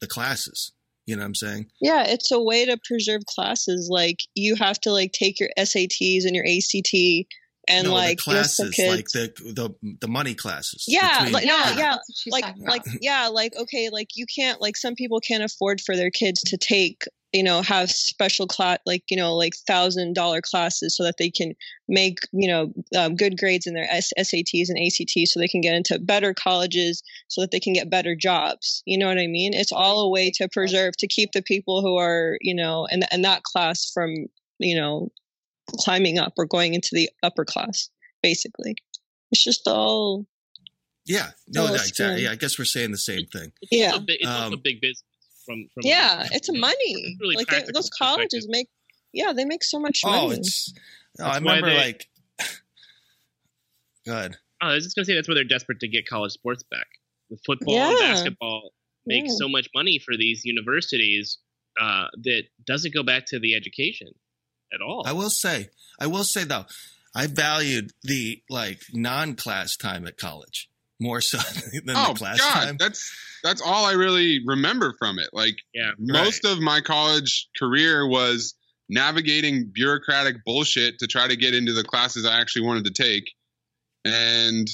[0.01, 0.71] the classes.
[1.07, 1.67] You know what I'm saying?
[1.81, 3.87] Yeah, it's a way to preserve classes.
[3.89, 7.27] Like you have to like take your SATs and your ACT
[7.67, 10.85] and no, like the you some classes, like the the the money classes.
[10.87, 12.97] yeah, between- like no, Yeah, yeah, that's what she's like like about.
[13.01, 16.57] yeah, like okay, like you can't like some people can't afford for their kids to
[16.57, 17.03] take
[17.33, 21.29] you know have special class like you know like thousand dollar classes so that they
[21.29, 21.53] can
[21.89, 25.59] make you know um, good grades in their S- SATs and ACTs so they can
[25.59, 28.81] get into better colleges so that they can get better jobs.
[28.85, 29.53] You know what I mean?
[29.53, 33.01] It's all a way to preserve to keep the people who are you know in,
[33.11, 34.13] in that class from
[34.59, 35.11] you know
[35.79, 37.89] climbing up or going into the upper class.
[38.23, 38.75] Basically,
[39.31, 40.25] it's just all
[41.05, 42.05] Yeah, no, Oh, no, exactly.
[42.05, 42.19] good.
[42.23, 43.51] Yeah, I guess we're saying the same thing.
[43.71, 43.91] yeah.
[43.91, 45.03] Also, bi- it's also Um, big business
[45.45, 47.17] from from Yeah, it's yeah, money.
[47.21, 48.67] really like they, those colleges make,
[49.13, 50.17] yeah, they make so much money.
[50.17, 50.39] Oh, money.
[50.39, 50.73] it's.
[51.19, 52.09] No, I That's why remember they- like.
[54.05, 54.37] Good.
[54.61, 56.87] Oh, I was just gonna say that's why they're desperate to get college sports back.
[57.29, 58.73] The football and basketball
[59.05, 59.33] make Yeah.
[59.37, 61.37] so much money for these universities
[61.79, 64.07] uh, that doesn't go back to the education
[64.73, 65.03] at all.
[65.05, 65.69] I will say,
[65.99, 66.65] I will say though,
[67.15, 70.69] I valued the like non-class time at college.
[70.99, 71.37] more so
[71.85, 72.77] than oh the class God, time.
[72.77, 73.11] that's
[73.43, 75.29] that's all I really remember from it.
[75.33, 78.55] Like, yeah, most of my college career was
[78.89, 83.31] navigating bureaucratic bullshit to try to get into the classes I actually wanted to take,
[84.05, 84.67] and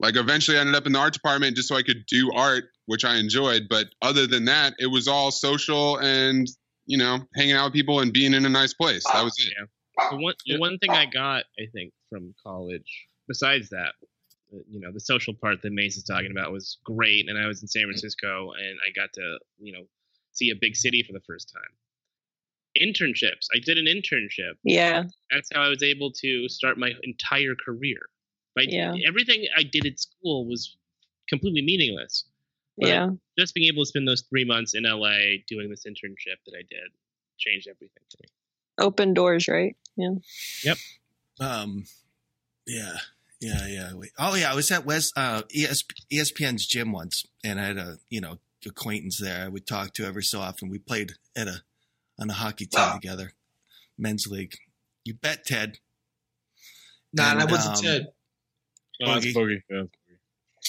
[0.00, 2.64] like eventually I ended up in the art department just so I could do art,
[2.86, 3.68] which I enjoyed.
[3.70, 6.46] But other than that, it was all social and
[6.86, 9.04] you know hanging out with people and being in a nice place.
[9.12, 9.54] That was it.
[9.58, 9.66] Yeah.
[10.10, 13.92] The one, the one thing I got, I think, from college, besides that,
[14.52, 17.46] uh, you know, the social part that Mace is talking about was great, and I
[17.46, 19.84] was in San Francisco, and I got to, you know,
[20.32, 21.70] see a big city for the first time.
[22.80, 23.46] Internships.
[23.54, 24.54] I did an internship.
[24.64, 25.04] Yeah.
[25.30, 27.98] That's how I was able to start my entire career.
[28.56, 28.94] Like Yeah.
[29.06, 30.76] everything I did at school was
[31.28, 32.24] completely meaningless.
[32.78, 33.10] But Yeah.
[33.38, 36.62] Just being able to spend those three months in LA doing this internship that I
[36.62, 36.90] did
[37.38, 38.28] changed everything for me.
[38.78, 39.76] Open doors, right?
[39.96, 40.14] Yeah.
[40.64, 40.78] Yep.
[41.40, 41.84] Um,
[42.66, 42.96] yeah,
[43.40, 43.94] yeah, yeah.
[43.94, 44.10] Wait.
[44.18, 44.50] Oh, yeah.
[44.50, 48.38] I was at West uh, ES, ESPN's gym once, and I had a you know
[48.66, 49.44] acquaintance there.
[49.44, 50.68] I would talk to every so often.
[50.68, 51.62] We played at a
[52.18, 53.32] on a hockey team together,
[53.98, 54.56] men's league.
[55.04, 55.78] You bet, Ted.
[57.12, 58.06] Nah, And, that wasn't um, Ted.
[59.02, 59.34] Oh, that's Boogie.
[59.34, 59.62] Boogie.
[59.70, 59.82] Yeah.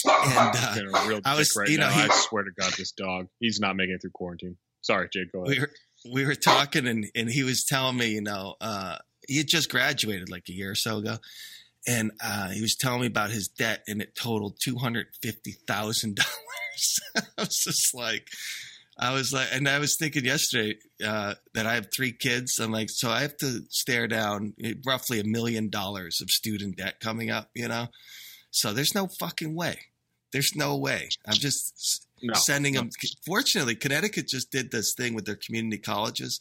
[0.06, 2.92] And uh, a real I was, right you know, he- I swear to God, this
[2.92, 4.58] dog, he's not making it through quarantine.
[4.82, 5.50] Sorry, Jade, go ahead.
[5.56, 5.72] we were
[6.14, 8.98] we were talking and, and he was telling me, you know, uh,
[9.28, 11.18] he had just graduated like a year or so ago.
[11.88, 15.56] And uh, he was telling me about his debt and it totaled two hundred fifty
[15.68, 17.00] thousand dollars.
[17.38, 18.28] I was just like
[19.00, 22.60] I was like and I was thinking yesterday uh, that I have three kids.
[22.60, 24.54] I'm like, so I have to stare down
[24.86, 27.88] roughly a million dollars of student debt coming up, you know?
[28.56, 29.78] So there's no fucking way.
[30.32, 31.10] There's no way.
[31.28, 32.82] I'm just No, sending no.
[32.82, 32.90] them.
[33.26, 36.40] Fortunately, Connecticut just did this thing with their community colleges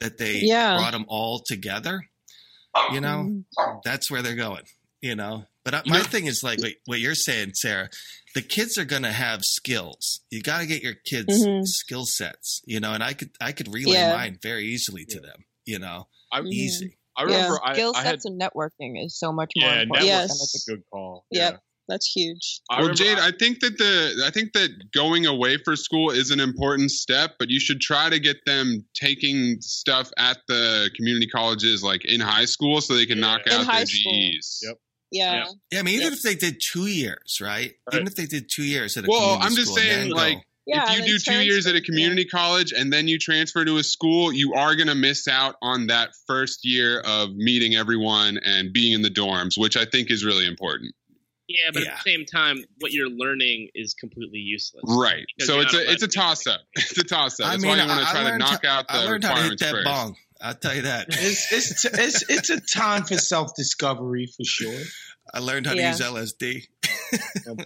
[0.00, 0.76] that they Yeah.
[0.76, 2.08] brought them all together.
[2.92, 3.78] You know, Mm-hmm.
[3.84, 4.64] that's where they're going.
[5.02, 7.90] You know, but uh, my thing is like what, what you're saying, Sarah.
[8.34, 10.20] The kids are going to have skills.
[10.30, 11.66] You got to get your kids Mhm.
[11.66, 12.62] skill sets.
[12.64, 14.14] You know, and I could I could relay Yeah.
[14.16, 15.44] mine very easily to them.
[15.64, 16.96] You know, I, easy.
[17.16, 20.08] I remember I, Skill I had sets and networking is so much more yeah, important.
[20.08, 21.24] that than was it's a good call.
[21.30, 21.60] Yep.
[21.88, 22.60] That's huge.
[22.68, 26.30] I well, Jade, I think that the I think that going away for school is
[26.30, 31.28] an important step, but you should try to get them taking stuff at the community
[31.28, 34.12] colleges like in high school so they can knock In out high their school.
[34.12, 34.60] GEs.
[34.64, 34.76] Yep.
[35.12, 35.44] Yeah.
[35.70, 37.72] Yeah, I mean, even if they did two years, right?
[37.92, 39.20] Even if they did two years at a college.
[39.20, 41.70] Well, community I'm just school saying, like, go- Yeah, if you do two years at
[41.70, 44.94] a transfer, community college and then you transfer to a school, you are going to
[44.96, 49.76] miss out on that first year of meeting everyone and being in the dorms, which
[49.76, 50.92] I think is really important.
[51.48, 51.90] Yeah, but Yeah.
[51.92, 54.82] at the same time, what you're learning is completely useless.
[54.88, 55.24] Right.
[55.38, 56.60] So it's a it's a allowed to do toss up.
[56.74, 57.46] It's a toss up.
[57.46, 58.88] I That's mean, why you want to I- I try to learned knock how- out
[58.88, 59.84] the I learned how to hit that first.
[59.84, 60.16] bong.
[60.40, 61.06] I'll tell you that.
[61.12, 64.82] It's it's it's it's a time for self discovery for sure.
[65.32, 66.66] I learned how to use LSD.
[67.48, 67.56] Oh,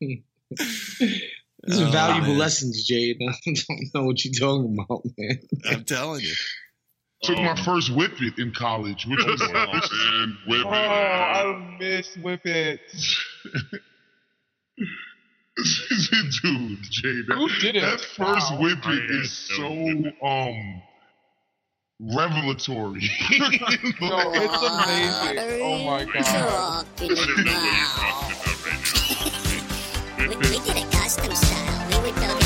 [1.66, 2.38] These are Oh, valuable man.
[2.38, 3.18] lessons, Jade.
[3.28, 5.38] I don't know what you're talking about, man.
[5.70, 6.34] I'm telling you.
[7.22, 10.74] Took my first whip it in college, which was and whip Oh, it.
[10.74, 12.80] I miss Whip It.
[16.42, 17.80] Dude, Jay, that, Who did it?
[17.80, 18.60] that first Wow.
[18.60, 19.64] whip I it had is so
[20.22, 20.82] um
[21.98, 23.08] revelatory.
[24.00, 25.62] No, it's amazing.
[25.62, 26.84] Oh my god.
[27.00, 27.14] We, we
[30.36, 30.65] did a
[31.06, 32.02] custom style.
[32.02, 32.45] We would go